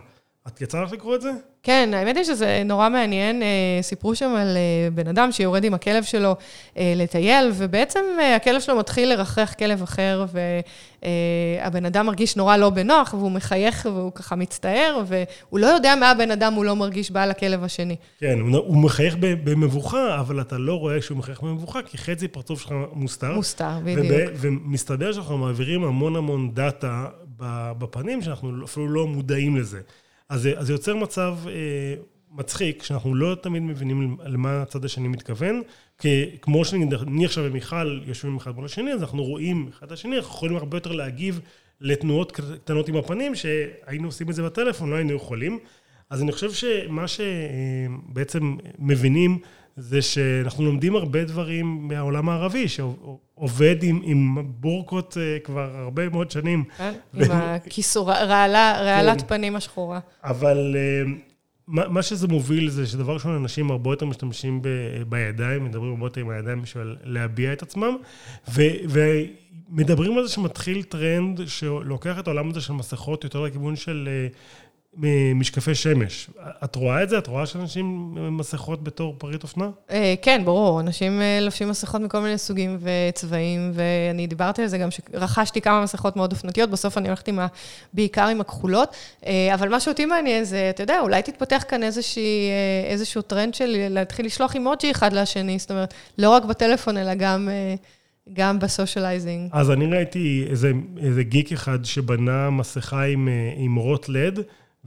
את 0.48 0.62
יצא 0.62 0.82
לך 0.82 0.92
לקרוא 0.92 1.16
את 1.16 1.22
זה? 1.22 1.32
כן, 1.64 1.90
האמת 1.94 2.16
היא 2.18 2.24
שזה 2.24 2.62
נורא 2.66 2.90
מעניין. 2.90 3.42
אה, 3.42 3.48
סיפרו 3.82 4.16
שם 4.16 4.36
על 4.38 4.58
אה, 4.58 4.90
בן 4.94 5.08
אדם 5.08 5.32
שיורד 5.32 5.64
עם 5.64 5.74
הכלב 5.74 6.04
שלו 6.04 6.36
אה, 6.78 6.94
לטייל, 6.96 7.52
ובעצם 7.54 8.00
הכלב 8.36 8.62
שלו 8.62 8.76
מתחיל 8.76 9.10
לרחח 9.10 9.54
כלב 9.60 9.82
אחר, 9.82 10.26
והבן 11.62 11.86
אדם 11.86 12.06
מרגיש 12.06 12.36
נורא 12.36 12.58
לא 12.58 12.70
בנוח, 12.70 13.14
והוא 13.14 13.32
מחייך 13.32 13.88
והוא 13.94 14.12
ככה 14.12 14.36
מצטער, 14.36 15.04
והוא 15.08 15.60
לא 15.60 15.68
יודע 15.68 15.96
מה 15.96 16.12
הבן 16.12 16.32
אדם 16.32 16.54
הוא 16.54 16.66
לא 16.66 16.76
מרגיש 16.76 17.12
בעל 17.12 17.32
הכלב 17.32 17.64
השני. 17.64 17.96
כן, 18.20 18.40
הוא 18.40 18.78
מחייך 18.78 19.16
במבוכה, 19.20 20.20
אבל 20.20 20.42
אתה 20.42 20.58
לא 20.58 20.74
רואה 20.74 21.02
שהוא 21.02 21.18
מחייך 21.18 21.42
במבוכה, 21.42 21.82
כי 21.82 21.98
חצי 21.98 22.28
פרצוף 22.28 22.62
שלך 22.62 22.74
מוסתר. 22.94 23.34
מוסתר, 23.34 23.80
בדיוק. 23.84 24.32
ומסתבר 24.36 25.14
שאנחנו 25.14 25.38
מעבירים 25.38 25.84
המון 25.84 26.16
המון 26.16 26.52
דאטה 26.54 27.06
בפנים, 27.78 28.22
שאנחנו 28.22 28.66
אפילו 28.66 28.88
לא 28.88 29.08
מודעים 29.08 29.58
לזה. 29.58 29.80
אז 30.30 30.50
זה 30.60 30.74
יוצר 30.74 30.96
מצב 30.96 31.38
אה, 31.48 31.96
מצחיק, 32.32 32.84
שאנחנו 32.84 33.16
לא 33.16 33.36
תמיד 33.42 33.64
מבינים 33.64 34.18
למה 34.26 34.62
הצד 34.62 34.86
השני 34.86 35.08
מתכוון, 35.08 35.62
כי 35.98 36.38
כמו 36.42 36.66
שאני 36.66 37.26
עכשיו 37.26 37.44
ומיכל 37.48 38.02
יושבים 38.06 38.38
אחד 38.38 38.56
מול 38.56 38.66
השני, 38.66 38.94
אז 38.94 39.02
אנחנו 39.02 39.24
רואים 39.24 39.70
אחד 39.70 39.86
את 39.86 39.92
השני, 39.92 40.18
אנחנו 40.18 40.32
יכולים 40.32 40.56
הרבה 40.58 40.78
יותר 40.78 40.92
להגיב 40.92 41.40
לתנועות 41.82 42.32
קטנות 42.32 42.88
עם 42.90 42.96
הפנים, 42.96 43.36
שהיינו 43.36 44.08
עושים 44.08 44.30
את 44.30 44.36
זה 44.36 44.44
בטלפון, 44.44 44.90
לא 44.90 44.96
היינו 44.96 45.14
יכולים. 45.14 45.60
אז 46.10 46.22
אני 46.22 46.32
חושב 46.32 46.52
שמה 46.52 47.06
שבעצם 47.08 48.56
מבינים 48.80 49.40
זה 49.78 50.02
שאנחנו 50.02 50.66
לומדים 50.66 50.96
הרבה 50.96 51.24
דברים 51.24 51.88
מהעולם 51.88 52.30
הערבי, 52.30 52.68
שעובד 52.68 53.84
עם, 53.84 54.02
עם 54.04 54.36
בורקות 54.48 55.18
אה, 55.18 55.38
כבר 55.44 55.72
הרבה 55.76 56.10
מאוד 56.10 56.32
שנים. 56.32 56.64
כן, 56.78 56.94
ו... 57.14 57.24
עם 57.26 57.32
הכיסור, 57.32 58.12
רעלת 58.12 59.22
כן. 59.22 59.28
פנים 59.28 59.56
השחורה. 59.56 60.00
אבל 60.24 60.76
אה, 60.78 61.12
מה, 61.68 61.88
מה 61.88 62.02
שזה 62.02 62.28
מוביל 62.28 62.70
זה 62.70 62.88
שדבר 62.88 63.14
ראשון, 63.14 63.36
אנשים 63.36 63.72
הרבה 63.72 63.90
יותר 63.90 64.06
משתמשים 64.06 64.62
ב, 64.62 64.68
בידיים, 65.10 65.66
מדברים 65.66 65.92
הרבה 65.92 66.06
יותר 66.06 66.22
עם 66.22 66.30
הידיים 66.30 66.62
בשביל 66.62 66.96
להביע 67.04 67.54
את 67.54 67.62
עצמם, 67.62 67.98
ו, 68.50 68.62
ומדברים 68.90 70.18
על 70.18 70.24
זה 70.24 70.34
שמתחיל 70.34 70.84
טרנד 70.84 71.42
שלוקח 71.48 72.20
את 72.20 72.28
העולם 72.28 72.50
הזה 72.50 72.62
של 72.62 72.74
מסכות 72.74 73.24
יותר 73.24 73.42
לכיוון 73.42 73.76
של 73.76 74.10
משקפי 74.98 75.76
שמש. 75.76 76.30
את 76.64 76.76
רואה 76.76 77.04
את 77.04 77.10
זה? 77.10 77.18
את 77.18 77.28
רואה 77.28 77.46
שאנשים 77.46 78.16
מסכות 78.38 78.84
בתור 78.84 79.16
פריט 79.18 79.44
אופנה? 79.44 79.70
אה, 79.92 80.14
כן, 80.22 80.42
ברור. 80.46 80.80
אנשים 80.80 81.22
אה, 81.22 81.40
לובשים 81.42 81.70
מסכות 81.70 82.02
מכל 82.02 82.20
מיני 82.20 82.38
סוגים 82.38 82.78
וצבעים, 82.82 83.72
ואני 83.74 84.28
דיברתי 84.28 84.62
על 84.62 84.68
זה 84.68 84.78
גם, 84.78 84.90
שרכשתי 84.92 85.62
כמה 85.62 85.84
מסכות 85.84 86.16
מאוד 86.16 86.32
אופנתיות, 86.32 86.70
בסוף 86.70 86.98
אני 86.98 87.08
הולכת 87.08 87.28
עם 87.28 87.40
ה... 87.40 87.48
בעיקר 87.94 88.28
עם 88.28 88.42
הכחולות. 88.42 88.96
אה, 89.26 89.54
אבל 89.54 89.70
מה 89.70 89.80
שאותי 89.80 90.06
מעניין 90.06 90.44
זה, 90.44 90.70
אתה 90.70 90.84
יודע, 90.84 91.00
אולי 91.00 91.22
תתפתח 91.22 91.64
כאן 91.68 91.84
איזושהי, 91.84 92.50
איזשהו 92.90 93.22
טרנד 93.22 93.54
של 93.54 93.76
להתחיל 93.90 94.26
לשלוח 94.26 94.56
אימוג'י 94.56 94.92
אחד 94.92 95.14
לשני, 95.14 95.60
זאת 95.60 95.72
אומרת, 95.72 95.94
לא 96.18 96.30
רק 96.30 96.46
בטלפון, 96.46 96.98
אלא 96.98 97.14
גם... 97.14 97.50
גם 98.34 98.60
ב-socializing. 98.60 99.50
אז 99.54 99.72
אני 99.72 99.86
ראיתי 99.86 100.46
איזה, 100.50 100.72
איזה 101.02 101.24
גיק 101.24 101.52
אחד 101.52 101.86
שבנה 101.86 102.50
מסכה 102.50 103.04
עם, 103.04 103.30
עם 103.58 103.76
rot 103.76 104.10
LED, 104.10 104.40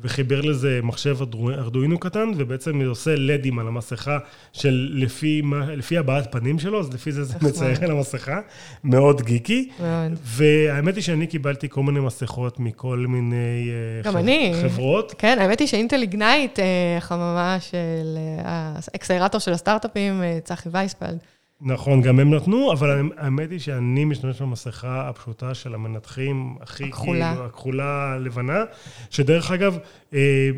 וחיבר 0.02 0.40
לזה 0.40 0.80
מחשב 0.82 1.16
ארדואינו 1.58 1.98
קטן, 1.98 2.30
ובעצם 2.37 2.80
עושה 2.80 3.14
LED-ים 3.16 3.59
על 3.58 3.66
המסכה 3.66 4.18
של 4.52 4.88
לפי, 4.92 5.42
לפי 5.76 5.98
הבעת 5.98 6.32
פנים 6.32 6.58
שלו, 6.58 6.80
אז 6.80 6.94
לפי 6.94 7.12
זה 7.12 7.24
זה 7.24 7.34
מצייר 7.42 7.84
על 7.84 7.90
המסכה, 7.90 8.40
מאוד 8.84 9.22
גיקי. 9.22 9.68
מאוד. 9.80 10.18
והאמת 10.22 10.94
היא 10.94 11.02
שאני 11.02 11.26
קיבלתי 11.26 11.68
כל 11.68 11.82
מיני 11.82 12.00
מסכות 12.00 12.61
מכל 12.61 13.04
מיני 13.08 13.68
אה, 13.68 14.02
גם 14.02 14.12
ח... 14.12 14.16
אני. 14.16 14.52
חברות. 14.62 15.14
כן, 15.18 15.38
האמת 15.40 15.61
היא 15.61 15.68
שאינטל 15.68 16.02
איגנייט, 16.02 16.58
החממה 16.98 17.56
של 17.61 18.16
אה, 18.16 18.72
האקסלרטור 18.94 19.40
של 19.40 19.52
הסטארט-אפים, 19.52 20.22
אה, 20.22 20.38
צחי 20.44 20.68
וייספלד. 20.72 21.18
נכון, 21.61 22.03
גם 22.03 22.21
הם 22.21 22.35
נתנו, 22.35 22.73
אבל 22.73 23.11
האמת 23.16 23.51
היא 23.51 23.59
שאני 23.59 24.05
משתמש 24.05 24.42
במסכה 24.42 25.09
הפשוטה 25.09 25.55
של 25.55 25.75
המנתחים, 25.75 26.57
הכי 26.61 26.85
הכחולה. 26.85 27.31
כאילו, 27.33 27.47
הכחולה 27.47 28.18
לבנה, 28.18 28.64
שדרך 29.11 29.51
אגב, 29.51 29.79
אה, 30.14 30.51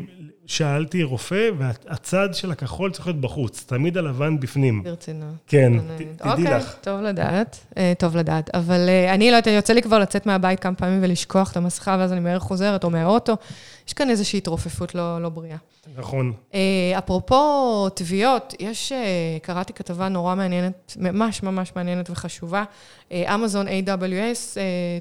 שאלתי 0.45 1.03
רופא, 1.03 1.49
והצד 1.57 2.29
של 2.33 2.51
הכחול 2.51 2.91
צריך 2.91 3.07
להיות 3.07 3.21
בחוץ, 3.21 3.63
תמיד 3.67 3.97
הלבן 3.97 4.39
בפנים. 4.39 4.83
ברצינות. 4.83 5.35
כן, 5.47 5.73
תדעי 6.17 6.31
לך, 6.31 6.43
אוקיי. 6.43 6.75
טוב 6.81 7.01
לדעת, 7.01 7.59
אה, 7.77 7.93
טוב 7.97 8.17
לדעת. 8.17 8.55
אבל 8.55 8.89
אה, 8.89 9.13
אני 9.13 9.31
לא 9.31 9.35
יודעת, 9.35 9.53
יוצא 9.53 9.73
לי 9.73 9.81
כבר 9.81 9.99
לצאת 9.99 10.25
מהבית 10.25 10.59
כמה 10.59 10.75
פעמים 10.75 10.99
ולשכוח 11.03 11.51
את 11.51 11.57
המסכה, 11.57 11.95
ואז 11.99 12.11
אני 12.11 12.19
מהר 12.19 12.39
חוזרת, 12.39 12.83
או 12.83 12.89
מהאוטו. 12.89 13.37
יש 13.87 13.93
כאן 13.93 14.09
איזושהי 14.09 14.37
התרופפות 14.37 14.95
לא, 14.95 15.21
לא 15.21 15.29
בריאה. 15.29 15.57
נכון. 15.97 16.33
אפרופו 16.97 17.89
תביעות, 17.89 18.53
יש, 18.59 18.91
קראתי 19.41 19.73
כתבה 19.73 20.09
נורא 20.09 20.35
מעניינת 20.35 20.97
ממש 20.99 21.43
ממש 21.43 21.71
מעניינת 21.75 22.09
וחשובה. 22.09 22.63
אמזון 23.13 23.67
AWS, 23.67 24.57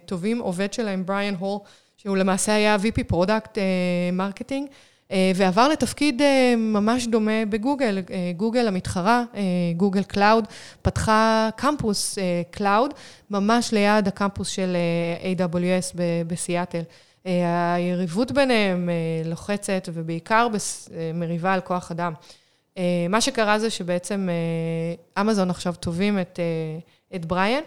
תובעים 0.07 0.39
עובד 0.39 0.73
שלהם, 0.73 1.07
בריאן 1.07 1.35
הול, 1.35 1.59
שהוא 1.97 2.17
למעשה 2.17 2.55
היה 2.55 2.77
VP 2.77 3.05
product 3.05 3.59
marketing. 4.13 4.69
ועבר 5.35 5.69
לתפקיד 5.69 6.23
ממש 6.57 7.07
דומה 7.07 7.47
בגוגל. 7.49 7.99
גוגל 8.37 8.69
המתחרה, 8.69 9.25
Google 9.77 10.03
Cloud, 10.03 10.47
פתחה 10.83 11.49
קמפוס 11.57 12.19
cloud, 12.51 12.95
ממש 13.31 13.73
ליד 13.73 14.09
הקמפוס 14.09 14.49
של 14.49 14.77
AWS 15.23 15.97
בסיאטל. 16.27 16.83
היריבות 17.25 18.33
ביניהם 18.33 18.89
לוחצת, 19.25 19.89
ובעיקר 19.93 20.49
מריבה 21.15 21.55
על 21.55 21.61
כוח 21.61 21.91
אדם. 21.91 22.13
מה 23.09 23.21
שקרה 23.21 23.59
זה 23.59 23.71
שבעצם 23.71 24.29
אמזון 25.21 25.51
עכשיו 25.51 25.75
תובעים 25.81 26.19
את, 26.21 26.39
את 27.15 27.27
בריאן, 27.27 27.63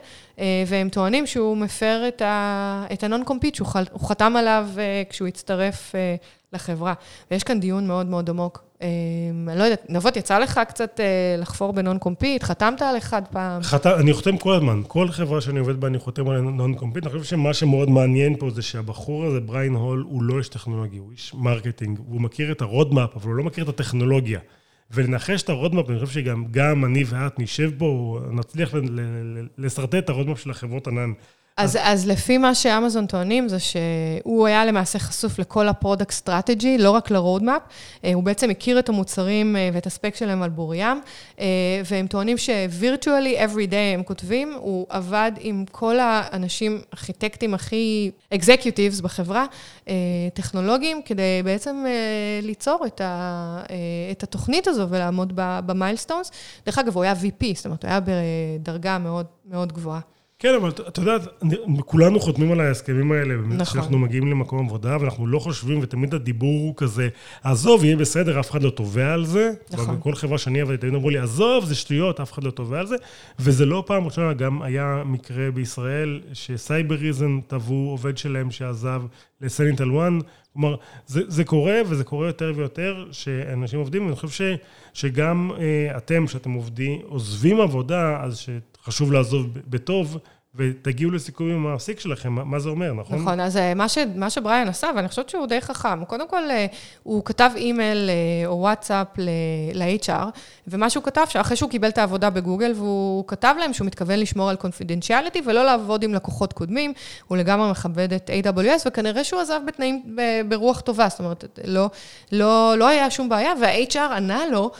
והם 0.67 0.89
טוענים 0.89 1.27
שהוא 1.27 1.57
מפר 1.57 2.03
את 2.07 2.21
ה-non-compete 2.21 3.55
שהוא 3.55 3.67
חתם 4.07 4.35
עליו 4.35 4.67
כשהוא 5.09 5.27
הצטרף 5.27 5.95
לחברה. 6.53 6.93
ויש 7.31 7.43
כאן 7.43 7.59
דיון 7.59 7.87
מאוד 7.87 8.05
מאוד 8.05 8.29
עמוק. 8.29 8.63
אני 8.81 9.59
לא 9.59 9.63
יודעת, 9.63 9.85
נבות, 9.89 10.17
יצא 10.17 10.39
לך 10.39 10.61
קצת 10.67 10.99
לחפור 11.37 11.73
ב-non-compete? 11.73 12.43
חתמת 12.43 12.81
על 12.81 12.97
אחד 12.97 13.21
פעם? 13.31 13.61
חת... 13.61 13.85
אני 13.85 14.13
חותם 14.13 14.37
כל 14.37 14.53
הזמן. 14.53 14.81
כל 14.87 15.07
חברה 15.07 15.41
שאני 15.41 15.59
עובד 15.59 15.79
בה, 15.79 15.87
אני 15.87 15.99
חותם 15.99 16.29
על 16.29 16.37
non-compete. 16.37 17.03
אני 17.03 17.09
חושב 17.09 17.23
שמה 17.23 17.53
שמאוד 17.53 17.89
מעניין 17.89 18.35
פה 18.35 18.49
זה 18.49 18.61
שהבחור 18.61 19.25
הזה, 19.25 19.39
בריין 19.39 19.75
הול, 19.75 20.05
הוא 20.07 20.23
לא 20.23 20.37
איש 20.37 20.49
טכנולוגי, 20.49 20.97
הוא 20.97 21.11
איש 21.11 21.33
marketing, 21.33 21.99
והוא 22.09 22.21
מכיר 22.21 22.51
את 22.51 22.61
ה-roadmap, 22.61 23.09
אבל 23.15 23.27
הוא 23.27 23.35
לא 23.35 23.43
מכיר 23.43 23.63
את 23.63 23.69
הטכנולוגיה. 23.69 24.39
ולנחש 24.93 25.43
את 25.43 25.49
ה-roadmap, 25.49 25.89
אני 25.89 25.99
חושב 25.99 26.13
שגם 26.13 26.85
אני 26.85 27.03
ואת 27.07 27.39
נשב 27.39 27.71
פה, 27.77 28.19
נצליח 28.31 28.73
לשרטט 29.57 29.95
את 29.95 30.09
ה-roadmap 30.09 30.39
של 30.39 30.49
החברות 30.49 30.87
ענן. 30.87 31.13
אז, 31.57 31.77
אז 31.81 32.07
לפי 32.07 32.37
מה 32.37 32.55
שאמזון 32.55 33.05
טוענים, 33.05 33.49
זה 33.49 33.57
שהוא 33.59 34.47
היה 34.47 34.65
למעשה 34.65 34.99
חשוף 34.99 35.39
לכל 35.39 35.67
ה-product 35.67 36.11
strategy, 36.11 36.77
לא 36.77 36.91
רק 36.91 37.11
ל-roadmap. 37.11 37.61
הוא 38.13 38.23
בעצם 38.23 38.49
הכיר 38.49 38.79
את 38.79 38.89
המוצרים 38.89 39.55
ואת 39.73 39.85
הספק 39.85 40.15
שלהם 40.15 40.43
על 40.43 40.49
בוריים, 40.49 41.01
והם 41.85 42.07
טוענים 42.07 42.37
ש-virtually 42.37 43.37
every 43.37 43.69
day, 43.69 43.93
הם 43.93 44.03
כותבים, 44.03 44.53
הוא 44.53 44.85
עבד 44.89 45.31
עם 45.39 45.65
כל 45.71 45.99
האנשים, 45.99 46.81
ארכיטקטים 46.93 47.53
הכי 47.53 48.11
executives 48.33 49.01
בחברה, 49.03 49.45
טכנולוגיים, 50.33 51.01
כדי 51.05 51.41
בעצם 51.43 51.85
ליצור 52.41 52.85
את, 52.85 53.01
ה, 53.01 53.63
את 54.11 54.23
התוכנית 54.23 54.67
הזו 54.67 54.89
ולעמוד 54.89 55.33
ב-milestones. 55.35 56.31
דרך 56.65 56.77
אגב, 56.77 56.95
הוא 56.95 57.03
היה 57.03 57.13
VP, 57.13 57.45
זאת 57.55 57.65
אומרת, 57.65 57.83
הוא 57.83 57.89
היה 57.89 57.99
בדרגה 58.59 58.97
מאוד 58.97 59.25
מאוד 59.45 59.73
גבוהה. 59.73 59.99
כן, 60.43 60.55
אבל 60.55 60.69
את 60.69 60.97
יודעת, 60.97 61.21
כולנו 61.85 62.19
חותמים 62.19 62.51
על 62.51 62.59
ההסכמים 62.59 63.11
האלה, 63.11 63.35
נכון. 63.35 63.63
כשאנחנו 63.63 63.99
מגיעים 63.99 64.27
למקום 64.27 64.65
עבודה, 64.65 64.97
ואנחנו 64.99 65.27
לא 65.27 65.39
חושבים, 65.39 65.79
ותמיד 65.81 66.13
הדיבור 66.13 66.59
הוא 66.59 66.73
כזה, 66.77 67.09
עזוב, 67.43 67.83
יהיה 67.83 67.95
בסדר, 67.95 68.39
אף 68.39 68.51
אחד 68.51 68.63
לא 68.63 68.69
תובע 68.69 69.13
על 69.13 69.25
זה. 69.25 69.51
נכון. 69.71 69.99
בכל 69.99 70.15
חברה 70.15 70.37
שאני 70.37 70.61
עבדתי, 70.61 70.77
תמיד 70.77 70.93
אמרו 70.93 71.09
לי, 71.09 71.17
עזוב, 71.17 71.65
זה 71.65 71.75
שטויות, 71.75 72.19
אף 72.19 72.31
אחד 72.31 72.43
לא 72.43 72.51
תובע 72.51 72.79
על 72.79 72.87
זה. 72.87 72.95
וזה 73.39 73.65
לא 73.65 73.83
פעם 73.87 74.05
ראשונה, 74.05 74.33
גם 74.33 74.61
היה 74.61 75.03
מקרה 75.05 75.51
בישראל, 75.51 76.21
שסייבריזן 76.33 77.39
תבעו 77.47 77.89
עובד 77.89 78.17
שלהם 78.17 78.51
שעזב 78.51 79.01
לסניטל 79.41 79.89
1. 79.97 80.11
כלומר, 80.53 80.75
זה, 81.07 81.21
זה 81.27 81.43
קורה, 81.43 81.81
וזה 81.89 82.03
קורה 82.03 82.27
יותר 82.27 82.53
ויותר, 82.55 83.05
שאנשים 83.11 83.79
עובדים, 83.79 84.05
ואני 84.05 84.15
חושב 84.15 84.29
ש, 84.29 84.41
שגם 84.93 85.51
אה, 85.59 85.97
אתם, 85.97 86.27
שאתם 86.27 86.51
עובדים, 86.51 86.99
עוזבים 87.07 87.61
עבודה, 87.61 88.17
אז 88.21 88.37
שחשוב 88.83 89.11
לעזוב 89.11 89.47
בטוב, 89.53 90.17
ותגיעו 90.55 91.11
לסיכום 91.11 91.49
עם 91.49 91.65
המעסיק 91.65 91.99
שלכם, 91.99 92.33
מה 92.33 92.59
זה 92.59 92.69
אומר, 92.69 92.93
נכון? 92.93 93.19
נכון, 93.19 93.39
אז 93.39 93.59
מה, 93.75 93.89
ש, 93.89 93.97
מה 94.15 94.29
שבריאן 94.29 94.67
עשה, 94.67 94.89
ואני 94.95 95.07
חושבת 95.07 95.29
שהוא 95.29 95.45
די 95.47 95.61
חכם, 95.61 96.05
קודם 96.05 96.27
כל, 96.27 96.43
הוא 97.03 97.25
כתב 97.25 97.51
אימייל 97.55 98.09
או 98.45 98.59
וואטסאפ 98.59 99.07
ל-HR, 99.17 100.25
ומה 100.67 100.89
שהוא 100.89 101.03
כתב, 101.03 101.25
שאחרי 101.29 101.57
שהוא 101.57 101.69
קיבל 101.69 101.87
את 101.87 101.97
העבודה 101.97 102.29
בגוגל, 102.29 102.71
והוא 102.75 103.27
כתב 103.27 103.55
להם 103.59 103.73
שהוא 103.73 103.87
מתכוון 103.87 104.19
לשמור 104.19 104.49
על 104.49 104.55
קונפידנציאליטי, 104.55 105.41
ולא 105.45 105.65
לעבוד 105.65 106.03
עם 106.03 106.13
לקוחות 106.13 106.53
קודמים, 106.53 106.93
הוא 107.27 107.37
לגמרי 107.37 107.71
מכבד 107.71 108.13
את 108.13 108.29
AWS, 108.29 108.81
וכנראה 108.85 109.23
שהוא 109.23 109.41
עזב 109.41 109.59
בתנאים, 109.67 110.15
ברוח 110.47 110.81
טובה, 110.81 111.09
זאת 111.09 111.19
אומרת, 111.19 111.59
לא, 111.65 111.89
לא, 112.31 112.75
לא 112.77 112.87
היה 112.87 113.11
שום 113.11 113.29
בעיה, 113.29 113.53
וה-HR 113.61 114.13
ענה 114.15 114.41
לו, 114.51 114.71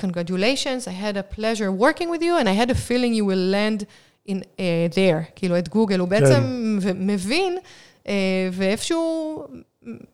Congratulations, 0.00 0.86
I 0.86 0.90
had 0.90 1.16
a 1.16 1.36
pleasure 1.36 1.70
working 1.72 2.08
with 2.10 2.22
you, 2.22 2.36
and 2.40 2.48
I 2.48 2.52
had 2.52 2.70
a 2.70 2.74
feeling 2.74 3.14
you 3.14 3.24
will 3.24 3.46
land 3.56 3.84
in, 4.28 4.32
uh, 4.32 4.58
there, 4.94 5.32
כאילו 5.36 5.58
את 5.58 5.68
גוגל, 5.68 5.98
הוא 5.98 6.08
בעצם 6.08 6.78
כן. 6.82 6.96
מבין, 7.06 7.58
uh, 8.04 8.08
ואיפשהו 8.52 9.44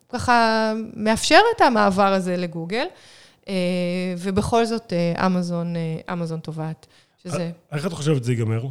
ככה 0.08 0.72
מאפשר 0.96 1.40
את 1.56 1.60
המעבר 1.60 2.12
הזה 2.12 2.36
לגוגל, 2.36 2.86
uh, 3.40 3.48
ובכל 4.18 4.64
זאת 4.64 4.92
אמזון, 5.26 5.74
uh, 5.76 6.12
אמזון 6.12 6.40
תובעת, 6.40 6.86
שזה... 7.22 7.50
איך 7.72 7.86
את 7.86 7.92
חושבת 7.92 8.22
שזה 8.22 8.32
ייגמר? 8.32 8.62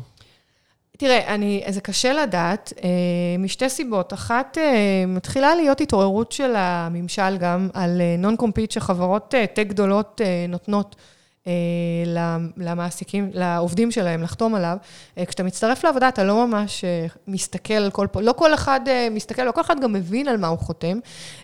תראה, 0.98 1.34
אני, 1.34 1.64
זה 1.70 1.82
קשה 1.82 2.14
לדעת, 2.14 2.74
uh, 2.76 2.82
משתי 3.40 3.70
סיבות. 3.70 4.14
אחת, 4.14 4.58
אה, 4.58 5.08
מתחילה 5.08 5.56
להיות 5.56 5.82
התעוררות 5.82 6.32
של 6.32 6.54
הממשל 6.56 7.38
גם 7.38 7.70
על 7.74 8.02
non-compete 8.18 8.72
שחברות 8.72 9.36
tech 9.54 9.66
גדולות 9.68 10.22
uh, 10.22 10.52
נותנות. 10.52 10.96
למעסיקים, 12.58 13.30
לעובדים 13.34 13.92
שלהם, 13.92 14.24
לחתום 14.24 14.56
עליו. 14.56 14.78
כשאתה 15.28 15.44
מצטרף 15.44 15.84
לעבודה, 15.84 16.10
אתה 16.10 16.24
לא 16.24 16.48
ממש 16.48 16.86
מסתכל 17.28 17.74
על 17.74 17.92
כל... 17.92 18.08
לא 18.16 18.32
כל 18.34 18.54
אחד 18.54 18.80
מסתכל, 19.12 19.44
לא 19.44 19.52
כל 19.52 19.62
אחד 19.62 19.80
גם 19.82 19.94
מבין 19.94 20.28
על 20.28 20.38
מה 20.38 20.48
הוא 20.48 20.60
חותם, 20.60 21.00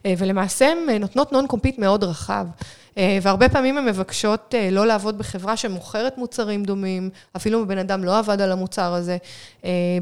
ולמעשה 0.07 0.71
הן 0.71 1.01
נותנות 1.01 1.31
non-compete 1.31 1.79
מאוד 1.79 2.03
רחב. 2.03 2.47
והרבה 3.21 3.49
פעמים 3.49 3.77
הן 3.77 3.85
מבקשות 3.85 4.55
לא 4.71 4.85
לעבוד 4.85 5.17
בחברה 5.17 5.57
שמוכרת 5.57 6.17
מוצרים 6.17 6.63
דומים, 6.63 7.09
אפילו 7.35 7.61
אם 7.61 7.67
בן 7.67 7.77
אדם 7.77 8.03
לא 8.03 8.19
עבד 8.19 8.41
על 8.41 8.51
המוצר 8.51 8.93
הזה 8.93 9.17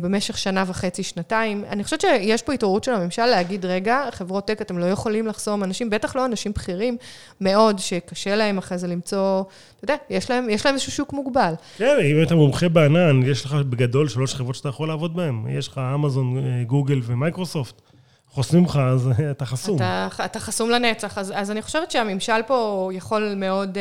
במשך 0.01 0.37
שנה 0.37 0.63
וחצי, 0.67 1.03
שנתיים. 1.03 1.63
אני 1.69 1.83
חושבת 1.83 2.01
שיש 2.01 2.41
פה 2.41 2.53
התעוררות 2.53 2.83
של 2.83 2.93
הממשל 2.93 3.25
להגיד, 3.25 3.65
רגע, 3.65 4.01
חברות 4.11 4.47
tech, 4.47 4.61
אתם 4.61 4.77
לא 4.77 4.85
יכולים 4.85 5.27
לחסום 5.27 5.63
אנשים, 5.63 5.89
בטח 5.89 6.15
לא 6.15 6.25
אנשים 6.25 6.51
בכירים 6.51 6.97
מאוד, 7.41 7.79
שקשה 7.79 8.35
להם 8.35 8.57
אחרי 8.57 8.77
זה 8.77 8.87
למצוא, 8.87 9.43
אתה 9.75 9.83
יודע, 9.83 9.95
יש 10.09 10.31
להם, 10.31 10.49
יש 10.49 10.65
להם 10.65 10.75
איזשהו 10.75 10.91
שוק 10.91 11.13
מוגבל. 11.13 11.53
כן, 11.77 11.97
אם 12.11 12.23
אתה 12.23 12.35
מומחה 12.35 12.69
בענן, 12.69 13.23
יש 13.23 13.45
לך 13.45 13.53
בגדול 13.53 14.07
שלוש 14.09 14.35
חברות 14.35 14.55
שאתה 14.55 14.69
יכול 14.69 14.87
לעבוד 14.87 15.15
בהן. 15.15 15.45
יש 15.49 15.67
לך 15.67 15.81
אמזון, 15.95 16.43
גוגל 16.67 16.99
ומייקרוסופט. 17.03 17.81
חוסמים 18.33 18.65
לך, 18.65 18.77
אז 18.77 19.09
אתה 19.31 19.45
חסום. 19.45 19.75
אתה, 19.75 20.07
אתה 20.25 20.39
חסום 20.39 20.69
לנצח, 20.69 21.17
אז, 21.17 21.33
אז 21.35 21.51
אני 21.51 21.61
חושבת 21.61 21.91
שהממשל 21.91 22.41
פה 22.47 22.89
יכול 22.93 23.33
מאוד, 23.35 23.77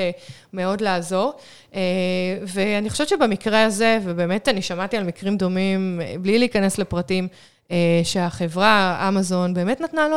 מאוד 0.53 0.81
לעזור. 0.81 1.33
ואני 2.47 2.91
חושבת 2.91 3.09
שבמקרה 3.09 3.65
הזה, 3.65 3.99
ובאמת 4.05 4.49
אני 4.49 4.63
שמעתי 4.63 4.97
על 4.97 5.05
מקרים 5.05 5.37
דומים, 5.37 6.01
בלי 6.21 6.39
להיכנס 6.39 6.79
לפרטים, 6.79 7.29
שהחברה, 8.05 9.09
אמזון, 9.09 9.55
באמת 9.55 9.81
נתנה 9.81 10.09
לו 10.09 10.17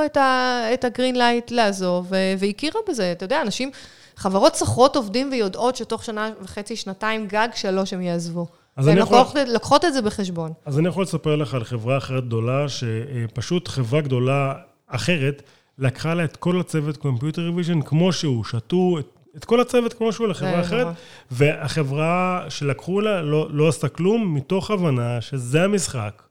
את 0.74 0.84
ה-green 0.84 1.16
light 1.16 1.52
לעזוב, 1.52 2.12
והכירה 2.38 2.80
בזה. 2.90 3.12
אתה 3.12 3.24
יודע, 3.24 3.42
אנשים, 3.42 3.72
חברות 4.16 4.56
שוכרות 4.56 4.96
עובדים 4.96 5.30
ויודעות 5.32 5.76
שתוך 5.76 6.04
שנה 6.04 6.30
וחצי, 6.42 6.76
שנתיים, 6.76 7.28
גג 7.28 7.48
שלוש 7.56 7.94
הם 7.94 8.02
יעזבו. 8.02 8.48
והן 8.78 8.98
יכול... 8.98 9.18
לוקחות 9.54 9.86
את 9.86 9.94
זה 9.94 10.02
בחשבון. 10.02 10.52
אז 10.66 10.80
אני 10.80 10.88
יכול 10.88 11.04
לספר 11.04 11.36
לך 11.36 11.54
על 11.54 11.64
חברה 11.64 11.98
אחרת 11.98 12.26
גדולה, 12.26 12.66
שפשוט 12.70 13.68
חברה 13.68 14.02
גדולה 14.02 14.54
אחרת, 14.88 15.42
לקחה 15.78 16.14
לה 16.14 16.24
את 16.24 16.38
כל 16.38 16.60
הצוות 16.60 16.98
computer 16.98 17.42
vision 17.42 17.82
כמו 17.82 18.14
שהוא, 18.14 18.44
שתו 18.44 19.00
את, 19.00 19.06
את 19.38 19.46
כל 19.46 19.62
הצוות 19.62 19.94
כמו 19.94 20.14
שהוא 20.14 20.28
לחברה 20.28 20.62
אחרת, 20.62 20.88
והחברה 21.32 22.46
שלקחו 22.50 23.02
לה 23.02 23.22
לא, 23.22 23.48
לא 23.52 23.68
עשתה 23.68 23.90
כלום, 23.90 24.34
מתוך 24.34 24.72
הבנה 24.72 25.22
שזה 25.22 25.64
המשחק. 25.64 26.22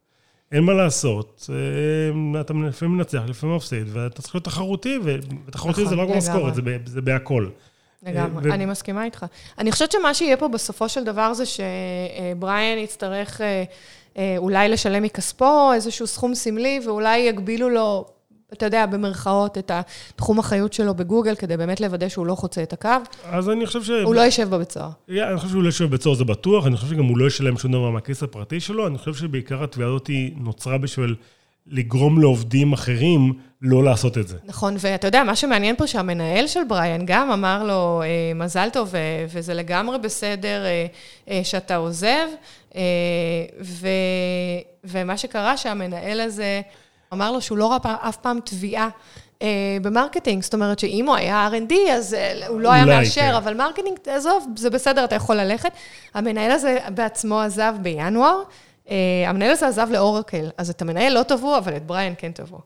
אין 0.52 0.64
מה 0.64 0.72
לעשות, 0.72 1.50
אתה 2.40 2.52
לפעמים 2.52 2.96
מנצח, 2.96 3.22
לפעמים 3.28 3.56
מפסיד, 3.56 3.86
ואתה 3.92 4.22
צריך 4.22 4.34
להיות 4.34 4.44
תחרותי, 4.44 4.98
ותחרותי 5.04 5.80
נכון, 5.80 5.90
זה 5.90 5.96
לא 5.96 6.02
רק 6.02 6.16
משכורת, 6.16 6.54
זה, 6.54 6.60
זה 6.86 7.00
בהכל. 7.00 7.48
לגמרי, 8.06 8.50
ו... 8.50 8.54
אני 8.54 8.66
מסכימה 8.66 9.04
איתך. 9.04 9.26
אני 9.58 9.72
חושבת 9.72 9.92
שמה 9.92 10.14
שיהיה 10.14 10.36
פה 10.36 10.48
בסופו 10.48 10.88
של 10.88 11.04
דבר 11.04 11.34
זה 11.34 11.44
שבריאן 11.46 12.78
יצטרך 12.78 13.40
אולי 14.38 14.68
לשלם 14.68 15.02
מכספו 15.02 15.72
איזשהו 15.72 16.06
סכום 16.06 16.34
סמלי, 16.34 16.80
ואולי 16.86 17.18
יגבילו 17.18 17.70
לו, 17.70 18.06
אתה 18.52 18.66
יודע, 18.66 18.86
במרכאות, 18.86 19.58
את 19.58 19.70
התחום 19.74 20.38
החיות 20.38 20.72
שלו 20.72 20.94
בגוגל, 20.94 21.34
כדי 21.34 21.56
באמת 21.56 21.80
לוודא 21.80 22.08
שהוא 22.08 22.26
לא 22.26 22.34
חוצה 22.34 22.62
את 22.62 22.72
הקו. 22.72 22.88
אז 23.30 23.50
אני 23.50 23.66
חושב 23.66 23.82
ש... 23.82 23.90
הוא 23.90 24.14
לא 24.14 24.20
יישב 24.20 24.50
בבית 24.50 24.72
סוהר. 24.72 24.90
Yeah, 25.08 25.12
אני 25.12 25.36
חושב 25.36 25.48
שהוא 25.48 25.62
לא 25.62 25.68
יישב 25.68 25.84
בבית 25.84 26.02
סוהר, 26.02 26.14
זה 26.14 26.24
בטוח. 26.24 26.66
אני 26.66 26.76
חושב 26.76 26.88
שגם 26.88 27.04
הוא 27.04 27.18
לא 27.18 27.26
ישלם 27.26 27.58
שום 27.58 27.72
דבר 27.72 27.90
מהכיס 27.90 28.22
הפרטי 28.22 28.60
שלו. 28.60 28.86
אני 28.86 28.98
חושב 28.98 29.14
שבעיקר 29.14 29.64
התביעה 29.64 29.88
הזאת 29.88 30.10
נוצרה 30.36 30.78
בשביל... 30.78 31.14
לגרום 31.66 32.20
לעובדים 32.20 32.72
אחרים 32.72 33.32
לא 33.62 33.84
לעשות 33.84 34.18
את 34.18 34.28
זה. 34.28 34.36
נכון, 34.44 34.76
ואתה 34.78 35.06
יודע, 35.06 35.24
מה 35.24 35.36
שמעניין 35.36 35.76
פה 35.76 35.86
שהמנהל 35.86 36.46
של 36.46 36.64
בריאן 36.68 37.06
גם 37.06 37.30
אמר 37.30 37.64
לו, 37.64 38.02
אה, 38.02 38.34
מזל 38.34 38.68
טוב, 38.72 38.94
וזה 39.28 39.54
לגמרי 39.54 39.98
בסדר 39.98 40.64
אה, 40.64 40.86
אה, 41.30 41.44
שאתה 41.44 41.76
עוזב, 41.76 42.26
ו, 43.60 43.88
ומה 44.84 45.16
שקרה 45.16 45.56
שהמנהל 45.56 46.20
הזה 46.20 46.60
אמר 47.12 47.32
לו 47.32 47.40
שהוא 47.40 47.58
לא 47.58 47.70
ראה 47.72 47.96
אף 48.08 48.16
פעם 48.16 48.38
תביעה. 48.44 48.88
ב-marketing, 49.82 50.42
זאת 50.42 50.54
אומרת 50.54 50.78
שאם 50.78 51.06
הוא 51.08 51.16
היה 51.16 51.48
R&D, 51.52 51.74
אז 51.90 52.16
הוא 52.48 52.60
לא 52.60 52.72
היה 52.72 52.84
מאשר, 52.84 53.20
כן. 53.20 53.34
אבל 53.34 53.54
marketing, 53.54 53.98
עזוב, 54.06 54.46
זה 54.56 54.70
בסדר, 54.70 55.04
אתה 55.04 55.14
יכול 55.14 55.36
ללכת. 55.36 55.72
המנהל 56.14 56.50
הזה 56.50 56.78
בעצמו 56.94 57.40
עזב 57.40 57.74
בינואר, 57.82 58.42
המנהל 59.26 59.50
הזה 59.50 59.68
עזב 59.68 59.88
לאורקל, 59.90 60.50
אז 60.58 60.70
את 60.70 60.82
המנהל 60.82 61.12
לא 61.12 61.22
תבעו, 61.22 61.58
אבל 61.58 61.76
את 61.76 61.86
בריאן 61.86 62.12
כן 62.18 62.32
תבעו. 62.32 62.60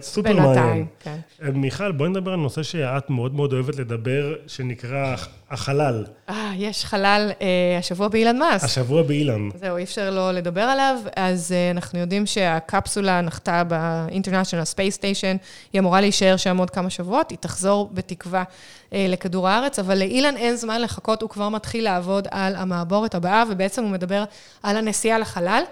סופר 0.00 0.32
מעניין. 0.32 0.86
כן. 1.00 1.16
אה, 1.42 1.50
מיכל, 1.50 1.92
בואי 1.92 2.10
נדבר 2.10 2.32
על 2.32 2.38
נושא 2.38 2.62
שאת 2.62 3.10
מאוד 3.10 3.34
מאוד 3.34 3.52
אוהבת 3.52 3.76
לדבר, 3.76 4.34
שנקרא 4.46 5.16
החלל. 5.50 6.04
אה, 6.28 6.52
יש 6.56 6.84
חלל 6.84 7.30
אה, 7.42 7.76
השבוע 7.78 8.08
באילון 8.08 8.38
מאסק. 8.38 8.64
השבוע 8.64 9.02
באילון. 9.02 9.48
זהו, 9.54 9.76
אי 9.76 9.82
אפשר 9.82 10.10
לא 10.10 10.32
לדבר 10.32 10.60
עליו. 10.60 10.96
אז 11.16 11.52
אה, 11.52 11.70
אנחנו 11.70 11.98
יודעים 11.98 12.26
שהקפסולה 12.26 13.20
נחתה 13.20 13.62
ב-International 13.68 14.74
Space 14.74 14.96
Station, 14.98 15.38
היא 15.72 15.80
אמורה 15.80 16.00
להישאר 16.00 16.36
שם 16.36 16.56
עוד 16.56 16.70
כמה 16.70 16.90
שבועות, 16.90 17.30
היא 17.30 17.38
תחזור 17.38 17.90
בתקווה 17.92 18.40
אה, 18.40 18.44
לכדור 18.92 19.48
הארץ, 19.48 19.78
אבל 19.78 19.98
לאילון 19.98 20.36
אין 20.36 20.56
זמן 20.56 20.80
לחכות, 20.80 21.22
הוא 21.22 21.30
כבר 21.30 21.48
מתחיל 21.48 21.84
לעבוד 21.84 22.28
על 22.30 22.56
המעבורת 22.56 23.14
הבאה, 23.14 23.44
ובעצם 23.50 23.82
הוא 23.82 23.90
מדבר 23.90 24.24
על 24.62 24.76
הנסיעה 24.76 25.18
לחלל. 25.18 25.62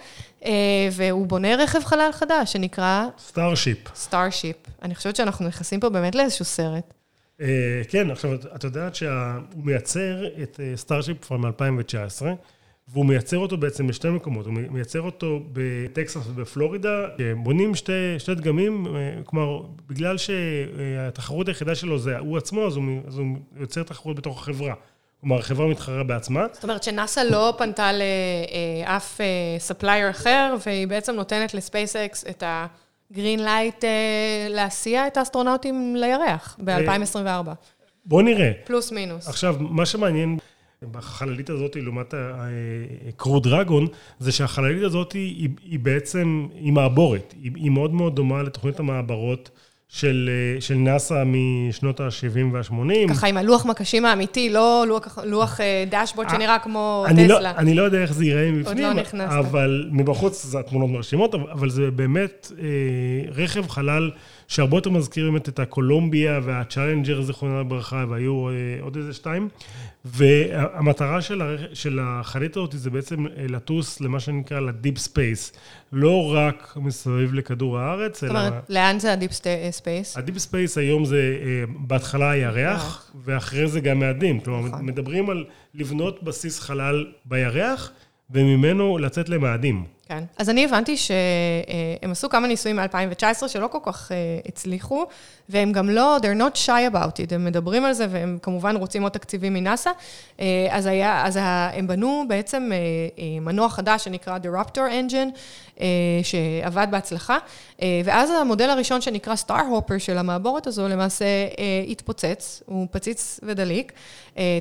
אה, 0.44 0.50
והוא 0.92 1.26
בונה 1.26 1.54
רכב 1.54 1.85
חלל 1.85 2.11
חדש 2.12 2.52
שנקרא... 2.52 3.07
Starship. 3.18 3.79
Starship. 3.94 4.57
אני 4.83 4.94
חושבת 4.94 5.16
שאנחנו 5.16 5.48
נכנסים 5.48 5.81
פה 5.81 5.88
באמת 5.88 6.14
לאיזשהו 6.14 6.44
סרט. 6.44 6.94
אה, 7.40 7.46
כן, 7.88 8.11
עכשיו, 8.11 8.35
את 8.35 8.64
יודעת 8.64 8.94
שהוא 8.94 9.11
מייצר 9.57 10.26
את 10.42 10.61
Starship 10.77 11.25
כבר 11.24 11.37
מ-2019, 11.37 12.22
והוא 12.92 13.07
מייצר 13.07 13.38
אותו 13.38 13.57
בעצם 13.57 13.87
בשתי 13.87 14.09
מקומות. 14.09 14.46
הוא 14.46 14.55
מייצר 14.55 15.01
אותו 15.01 15.40
בטקסס 15.53 16.27
ובפלורידה, 16.27 17.07
בונים 17.37 17.74
שתי, 17.74 18.18
שתי 18.18 18.35
דגמים, 18.35 18.87
כלומר, 19.24 19.62
בגלל 19.87 20.16
שהתחרות 20.18 21.48
היחידה 21.48 21.74
שלו 21.74 21.98
זה 21.98 22.18
הוא 22.18 22.37
עצמו, 22.38 22.66
אז 22.66 22.77
הוא, 22.77 22.85
אז 23.07 23.18
הוא 23.18 23.27
יוצר 23.57 23.83
תחרות 23.83 24.16
בתוך 24.16 24.38
החברה. 24.38 24.74
כלומר, 25.20 25.38
החברה 25.38 25.66
מתחרה 25.66 26.05
בעצמה. 26.05 26.46
זאת 26.53 26.62
אומרת 26.62 26.83
שנאסא 26.83 27.20
לא 27.20 27.55
פנתה 27.59 27.90
לאף 27.92 29.20
supplier 29.59 30.05
אה, 30.05 30.11
אחר, 30.11 30.55
והיא 30.66 30.88
בעצם 30.88 31.14
נותנת 31.14 31.55
לספייסקס 31.55 32.24
את 32.31 32.42
ה-green 32.47 33.44
light 33.44 33.85
אה, 33.85 34.46
להסיע 34.48 35.07
את 35.07 35.16
האסטרונאוטים 35.16 35.96
לירח 35.96 36.59
ב-2024. 36.64 37.51
בוא 38.05 38.22
נראה. 38.22 38.53
פלוס 38.64 38.92
מינוס. 38.92 39.29
עכשיו, 39.29 39.57
מה 39.61 39.87
שמעניין 39.87 40.38
בחללית 40.91 41.51
הזאת, 41.51 41.77
לעומת 41.77 42.14
קרו 43.17 43.41
דרגון, 43.41 43.87
זה 44.19 44.33
שהחללית 44.33 44.83
הזאת 44.83 45.12
היא, 45.12 45.49
היא 45.71 45.79
בעצם, 45.79 46.47
היא 46.55 46.73
מעבורת. 46.73 47.35
היא, 47.43 47.53
היא 47.55 47.71
מאוד 47.71 47.95
מאוד 47.95 48.17
דומה 48.17 48.43
לתוכנית 48.43 48.81
המעברות. 48.81 49.51
של, 49.91 50.31
אה, 50.57 50.61
של 50.61 50.75
נאס"א 50.75 51.25
משנות 51.27 52.01
ה-70 52.01 52.53
וה-80. 52.53 53.09
ככה 53.09 53.27
עם 53.27 53.37
הלוח 53.37 53.67
מקשים 53.67 54.05
האמיתי, 54.05 54.51
לא 54.51 54.85
לוח, 54.88 55.19
לוח 55.25 55.61
אה, 55.61 55.85
דשבורד 55.91 56.29
שנראה 56.31 56.59
כמו 56.59 57.05
אני 57.09 57.29
לא- 57.29 57.35
טסלה. 57.35 57.53
לא, 57.53 57.59
אני 57.59 57.75
לא 57.75 57.83
יודע 57.83 58.03
איך 58.03 58.12
זה 58.12 58.25
ייראה 58.25 58.51
מבפנים, 58.51 58.85
עוד 58.85 58.97
לא. 59.14 59.25
אבל 59.25 59.88
מבחוץ 59.93 60.45
זה 60.45 60.59
התמונות 60.59 60.91
מרשימות, 60.91 61.35
אבל 61.35 61.71
זה 61.71 61.91
באמת 61.91 62.53
אה, 62.59 62.64
רכב 63.33 63.69
חלל 63.69 64.11
שהרבה 64.49 64.77
יותר 64.77 64.91
מזכיר 64.91 65.31
באמת 65.31 65.49
את 65.49 65.59
הקולומביה 65.59 66.41
והצ'אלנג'ר, 66.43 67.23
זיכרונה 67.23 67.61
לברכה, 67.61 68.05
והיו 68.09 68.49
אה, 68.49 68.55
עוד 68.81 68.97
איזה 68.97 69.13
שתיים. 69.13 69.49
והמטרה 70.05 71.23
של, 71.23 71.43
הרכ... 71.43 71.61
של 71.73 71.99
החללית 72.03 72.57
הזאת 72.57 72.73
זה 72.73 72.91
בעצם 72.91 73.27
אה, 73.27 73.33
לטוס 73.49 74.01
למה 74.01 74.21
שנקרא 74.21 74.61
ל 74.61 74.68
deep 74.68 74.99
space. 74.99 75.53
לא 75.93 76.33
רק 76.35 76.77
מסביב 76.77 77.35
לכדור 77.35 77.79
הארץ, 77.79 78.25
אלא... 78.25 78.33
זאת 78.33 78.49
אומרת, 78.49 78.65
לאן 78.69 78.99
זה 78.99 79.13
ה 79.12 79.16
deep 79.16 79.31
space? 79.71 80.16
ה 80.16 80.21
deep 80.21 80.38
space 80.38 80.79
היום 80.79 81.05
זה 81.05 81.39
אה, 81.43 81.65
בהתחלה 81.79 82.31
הירח, 82.31 83.13
ואחרי 83.25 83.69
זה 83.69 83.81
גם 83.81 83.99
מאדים. 83.99 84.41
כלומר, 84.41 84.69
נכון. 84.69 84.87
מדברים 84.87 85.31
על 85.31 85.45
לבנות 85.75 86.23
בסיס 86.23 86.61
חלל 86.61 87.07
בירח, 87.25 87.91
וממנו 88.31 88.99
לצאת 88.99 89.29
למאדים. 89.29 89.85
כן. 90.09 90.25
אז 90.37 90.51
אני 90.51 90.64
הבנתי 90.64 90.97
שהם 90.97 92.11
עשו 92.11 92.29
כמה 92.29 92.47
ניסויים 92.47 92.77
מ-2019 92.77 93.49
שלא 93.49 93.66
כל 93.66 93.79
כך 93.83 94.12
אה, 94.12 94.16
הצליחו, 94.47 95.07
והם 95.49 95.73
גם 95.73 95.90
לא, 95.90 96.18
they're 96.23 96.40
not 96.40 96.66
shy 96.66 96.92
about 96.92 97.16
it, 97.16 97.35
הם 97.35 97.44
מדברים 97.44 97.85
על 97.85 97.92
זה, 97.92 98.07
והם 98.11 98.38
כמובן 98.42 98.77
רוצים 98.77 99.03
עוד 99.03 99.12
תקציבים 99.12 99.55
מנאסא. 99.55 99.90
אה, 100.40 100.66
אז, 100.71 100.87
היה, 100.87 101.27
אז 101.27 101.38
הם 101.42 101.87
בנו 101.87 102.25
בעצם 102.29 102.71
אה, 102.73 103.40
מנוע 103.40 103.68
חדש 103.68 104.05
שנקרא 104.05 104.38
The 104.38 104.47
Raptor 104.47 104.79
Engine, 104.79 105.38
שעבד 106.23 106.87
בהצלחה, 106.90 107.38
ואז 108.05 108.31
המודל 108.31 108.71
הראשון 108.71 109.01
שנקרא 109.01 109.35
Star 109.47 109.51
Hopper 109.51 109.99
של 109.99 110.18
המעבורת 110.18 110.66
הזו, 110.66 110.88
למעשה 110.88 111.25
התפוצץ, 111.88 112.62
הוא 112.66 112.87
פציץ 112.90 113.40
ודליק, 113.42 113.92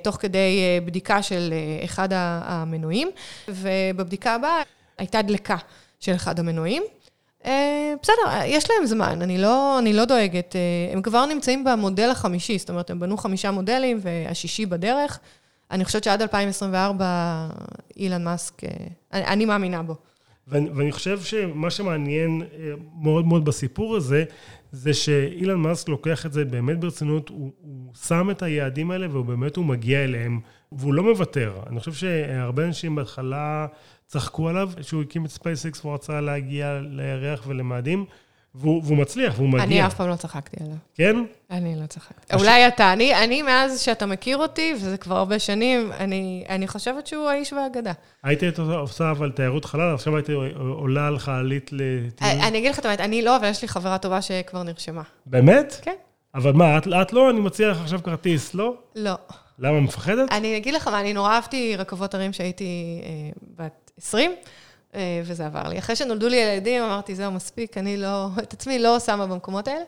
תוך 0.04 0.16
כדי 0.16 0.60
בדיקה 0.86 1.22
של 1.22 1.54
אחד 1.84 2.10
המנועים, 2.12 3.10
ובבדיקה 3.48 4.36
הבאה... 4.36 4.77
הייתה 4.98 5.22
דלקה 5.22 5.58
של 6.00 6.16
אחד 6.16 6.40
המנועים. 6.40 6.84
אה, 7.46 7.94
בסדר, 8.02 8.16
יש 8.46 8.70
להם 8.70 8.86
זמן, 8.86 9.22
אני 9.22 9.38
לא, 9.38 9.80
אני 9.80 9.94
לא 9.94 10.06
דואגת. 10.06 10.56
אה, 10.56 10.94
הם 10.94 11.02
כבר 11.02 11.26
נמצאים 11.26 11.64
במודל 11.64 12.10
החמישי, 12.10 12.58
זאת 12.58 12.70
אומרת, 12.70 12.90
הם 12.90 13.00
בנו 13.00 13.18
חמישה 13.18 13.52
מודלים 13.52 14.00
והשישי 14.02 14.66
בדרך. 14.66 15.20
אני 15.72 15.86
חושבת 15.86 16.04
שעד 16.04 16.22
2024 16.22 17.48
אילן 17.98 18.24
מאסק, 18.24 18.64
אה, 18.64 18.70
אני, 19.14 19.26
אני 19.26 19.46
מאמינה 19.46 19.84
בו. 19.84 19.96
ואני, 20.48 20.70
ואני 20.70 20.92
חושב 20.92 21.22
שמה 21.22 21.70
שמעניין 21.70 22.42
מאוד 23.02 23.26
מאוד 23.26 23.46
בסיפור 23.46 23.96
הזה, 23.96 24.24
זה 24.72 24.94
שאילן 24.94 25.56
מאסק 25.56 25.90
לוקח 25.90 26.26
את 26.26 26.34
זה 26.34 26.46
באמת 26.46 26.80
ברצינות, 26.80 27.30
הוא, 27.30 27.52
הוא 27.62 27.94
שם 28.08 28.30
את 28.32 28.42
היעדים 28.44 28.92
האלה 28.92 29.08
והוא 29.12 29.26
באמת, 29.26 29.56
הוא 29.56 29.66
מגיע 29.66 30.04
אליהם, 30.04 30.40
והוא 30.72 30.94
לא 30.94 31.04
מוותר. 31.04 31.54
אני 31.70 31.80
חושב 31.80 31.94
שהרבה 31.94 32.66
אנשים 32.66 32.96
בהתחלה 32.96 33.68
צחקו 34.08 34.50
עליו, 34.50 34.72
שהוא 34.82 35.02
הקים 35.02 35.26
את 35.26 35.30
ספייסקס 35.30 35.86
והוא 35.86 35.94
רצה 35.94 36.22
להגיע 36.22 36.80
לירח 36.82 37.44
ולמאדים, 37.48 38.06
והוא, 38.56 38.82
והוא 38.86 38.98
מצליח, 38.98 39.34
והוא 39.38 39.50
מגיע. 39.50 39.64
אני 39.64 39.86
אף 39.86 39.94
פעם 39.94 40.10
לא 40.10 40.16
צחקתי 40.16 40.58
עליו. 40.64 40.76
כן? 40.96 41.16
אני 41.52 41.76
לא 41.82 41.86
צחקתי. 41.86 42.36
הש... 42.36 42.42
אולי 42.42 42.68
אתה, 42.68 42.94
אני, 42.94 43.24
אני 43.24 43.42
מאז 43.42 43.82
שאתה 43.82 44.06
מכיר 44.06 44.38
אותי, 44.38 44.74
וזה 44.76 44.98
כבר 44.98 45.18
הרבה 45.18 45.40
שנים, 45.40 45.92
אני, 45.92 46.46
אני 46.50 46.68
חושבת 46.68 47.08
שהוא 47.08 47.30
האיש 47.30 47.54
והאגדה. 47.54 47.92
הייתי 48.24 48.46
עושה 48.58 49.12
אבל 49.12 49.32
תיירות 49.32 49.66
חלל, 49.66 49.94
עכשיו 49.94 50.16
הייתי 50.16 50.34
עולה 50.58 51.08
על 51.08 51.20
חללית 51.20 51.70
לטיול. 51.74 52.32
אני 52.32 52.58
אגיד 52.58 52.72
לך 52.72 52.80
את 52.80 52.86
האמת, 52.86 53.00
אני 53.00 53.22
לא, 53.22 53.38
אבל 53.38 53.50
יש 53.50 53.62
לי 53.62 53.68
חברה 53.68 53.98
טובה 53.98 54.22
שכבר 54.22 54.64
נרשמה. 54.64 55.04
באמת? 55.26 55.80
כן. 55.82 55.96
אבל 56.36 56.52
מה, 56.52 56.78
את, 56.78 56.88
את 57.02 57.14
לא? 57.14 57.30
אני 57.30 57.40
מציע 57.40 57.70
לך 57.70 57.82
עכשיו 57.82 58.04
כרטיס, 58.04 58.54
לא? 58.54 58.74
לא. 58.96 59.14
למה, 59.60 59.80
מפחדת? 59.80 60.32
אני 60.32 60.58
אגיד 60.58 60.74
לך 60.74 60.88
מה, 60.88 61.00
אני 61.00 61.14
נורא 61.14 61.32
אהבתי 61.32 61.76
רכבות 61.76 62.14
הרים 62.14 62.34
שהייתי 62.34 63.02
אה, 63.04 63.10
בת 63.58 63.87
20, 63.98 64.32
אה, 64.96 65.22
וזה 65.24 65.46
עבר 65.46 65.64
לי. 65.70 65.80
אחרי 65.80 65.96
שנולדו 65.96 66.28
לי 66.28 66.36
ילדים, 66.36 66.84
אמרתי, 66.84 67.16
זהו, 67.16 67.32
מספיק, 67.32 67.78
אני 67.78 67.98
לא, 67.98 68.28
את 68.44 68.54
עצמי 68.54 68.80
לא 68.80 69.00
שמה 69.00 69.28
במקומות 69.28 69.68
האלה. 69.68 69.84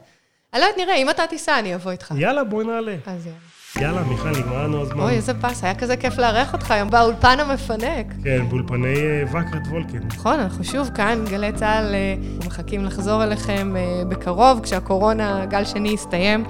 אני 0.54 0.62
לא 0.62 0.65
יודעת, 0.65 0.78
נראה, 0.78 0.95
אם 0.95 1.10
אתה 1.10 1.28
תיסע, 1.28 1.60
אני 1.60 1.76
אבוא 1.76 1.91
איתך. 1.91 2.13
יאללה, 2.17 2.43
בואי 2.43 2.65
נעלה. 2.65 2.95
אז 3.06 3.26
יאללה. 3.26 3.39
יאללה, 3.75 4.03
מיכל, 4.03 4.29
נגמר 4.29 4.63
לנו 4.63 4.82
הזמן. 4.82 4.99
אוי, 4.99 5.12
איזה 5.13 5.34
פס, 5.34 5.63
היה 5.63 5.75
כזה 5.75 5.97
כיף 5.97 6.17
לארח 6.17 6.53
אותך 6.53 6.71
היום 6.71 6.89
באולפן 6.89 7.39
המפנק. 7.39 8.13
כן, 8.23 8.49
באולפני 8.49 8.95
אה, 8.95 9.23
וקרת 9.27 9.67
וולקין. 9.67 10.01
נכון, 10.15 10.39
אנחנו 10.39 10.63
שוב 10.63 10.89
כאן, 10.95 11.25
גלי 11.29 11.51
צה"ל, 11.51 11.95
אה, 11.95 12.15
מחכים 12.45 12.86
לחזור 12.86 13.23
אליכם 13.23 13.75
בקרוב, 14.10 14.60
כשהקורונה, 14.63 15.45
גל 15.45 15.65
שני 15.65 15.89
יסתיים. 15.89 16.43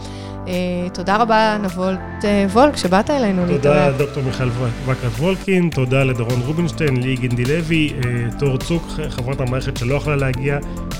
אה, 0.47 0.53
תודה 0.93 1.17
רבה, 1.17 1.57
נבות 1.63 1.99
אה, 2.23 2.45
וולק, 2.49 2.77
שבאת 2.77 3.09
אלינו 3.09 3.45
להתארח. 3.45 3.85
תודה, 3.85 3.97
דוקטור 4.05 4.23
מיכל 4.23 4.49
וקרת 4.85 5.11
וולקין, 5.19 5.69
תודה 5.69 6.03
לדורון 6.03 6.41
רובינשטיין, 6.45 7.03
לי 7.03 7.15
גינדי 7.15 7.45
לוי, 7.45 7.93
אה, 7.93 8.39
תור 8.39 8.57
צוק, 8.57 8.87
חברת 9.09 9.41
המערכת 9.41 9.77
שלא 9.77 9.95
יכלה 9.95 10.15
להגיע. 10.15 10.57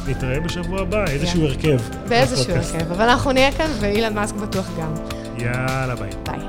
נתראה 0.07 0.39
בשבוע 0.39 0.81
הבא, 0.81 1.05
איזשהו 1.07 1.43
הרכב. 1.45 1.79
באיזשהו 2.09 2.55
הרכב, 2.55 2.91
אבל 2.91 3.09
אנחנו 3.09 3.31
נהיה 3.31 3.51
כאן, 3.51 3.69
ואילון 3.79 4.13
מאסק 4.13 4.35
בטוח 4.35 4.65
גם. 4.79 4.93
יאללה, 5.41 5.95
ביי. 5.95 6.09
ביי. 6.25 6.39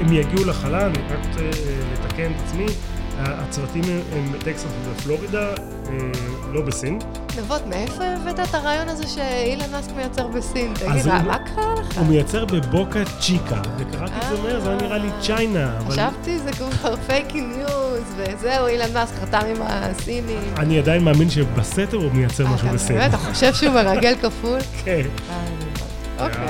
הם 0.00 0.12
יגיעו 0.12 0.44
לחלל, 0.44 0.74
אני 0.74 0.98
רק 0.98 1.26
רוצה 1.26 1.50
לתקן 1.92 2.32
את 2.32 2.36
עצמי, 2.46 2.66
הצוותים 3.18 3.82
הם 4.12 4.32
בטקסס 4.32 4.66
ובפלורידה, 4.84 5.50
אה, 5.88 6.10
לא 6.52 6.62
בסין. 6.62 6.98
נבות, 7.38 7.66
מאיפה 7.66 8.04
הבאת 8.04 8.40
את 8.40 8.54
הרעיון 8.54 8.88
הזה 8.88 9.06
שאילון 9.06 9.70
מאסק 9.72 9.90
מייצר 9.96 10.26
בסין? 10.26 10.74
תגיד, 10.74 11.06
מה 11.06 11.38
קרה 11.38 11.74
לך? 11.80 11.98
הוא 11.98 12.06
מייצר 12.06 12.44
בבוקה 12.44 12.98
צ'יקה, 13.20 13.60
וקראתי 13.78 14.12
את 14.16 14.36
זה 14.36 14.42
מהר, 14.42 14.60
זה 14.60 14.68
היה 14.68 14.78
נראה 14.78 14.98
לי 14.98 15.08
China. 15.20 15.78
חשבתי, 15.88 16.38
זה 16.38 16.52
כבר 16.52 16.96
fake 16.96 17.40
news, 17.40 18.02
וזהו, 18.16 18.66
אילון 18.66 18.92
מאסק 18.94 19.14
חתם 19.14 19.46
עם 19.56 19.62
הסינים. 19.62 20.54
אני 20.56 20.78
עדיין 20.78 21.04
מאמין 21.04 21.30
שבסתר 21.30 21.96
הוא 21.96 22.12
מייצר 22.12 22.46
משהו 22.46 22.68
בסין. 22.68 23.06
אתה 23.06 23.16
חושב 23.16 23.54
שהוא 23.54 23.74
מרגל 23.74 24.14
כפול? 24.22 24.58
כן. 24.84 25.02
אוקיי. 26.18 26.46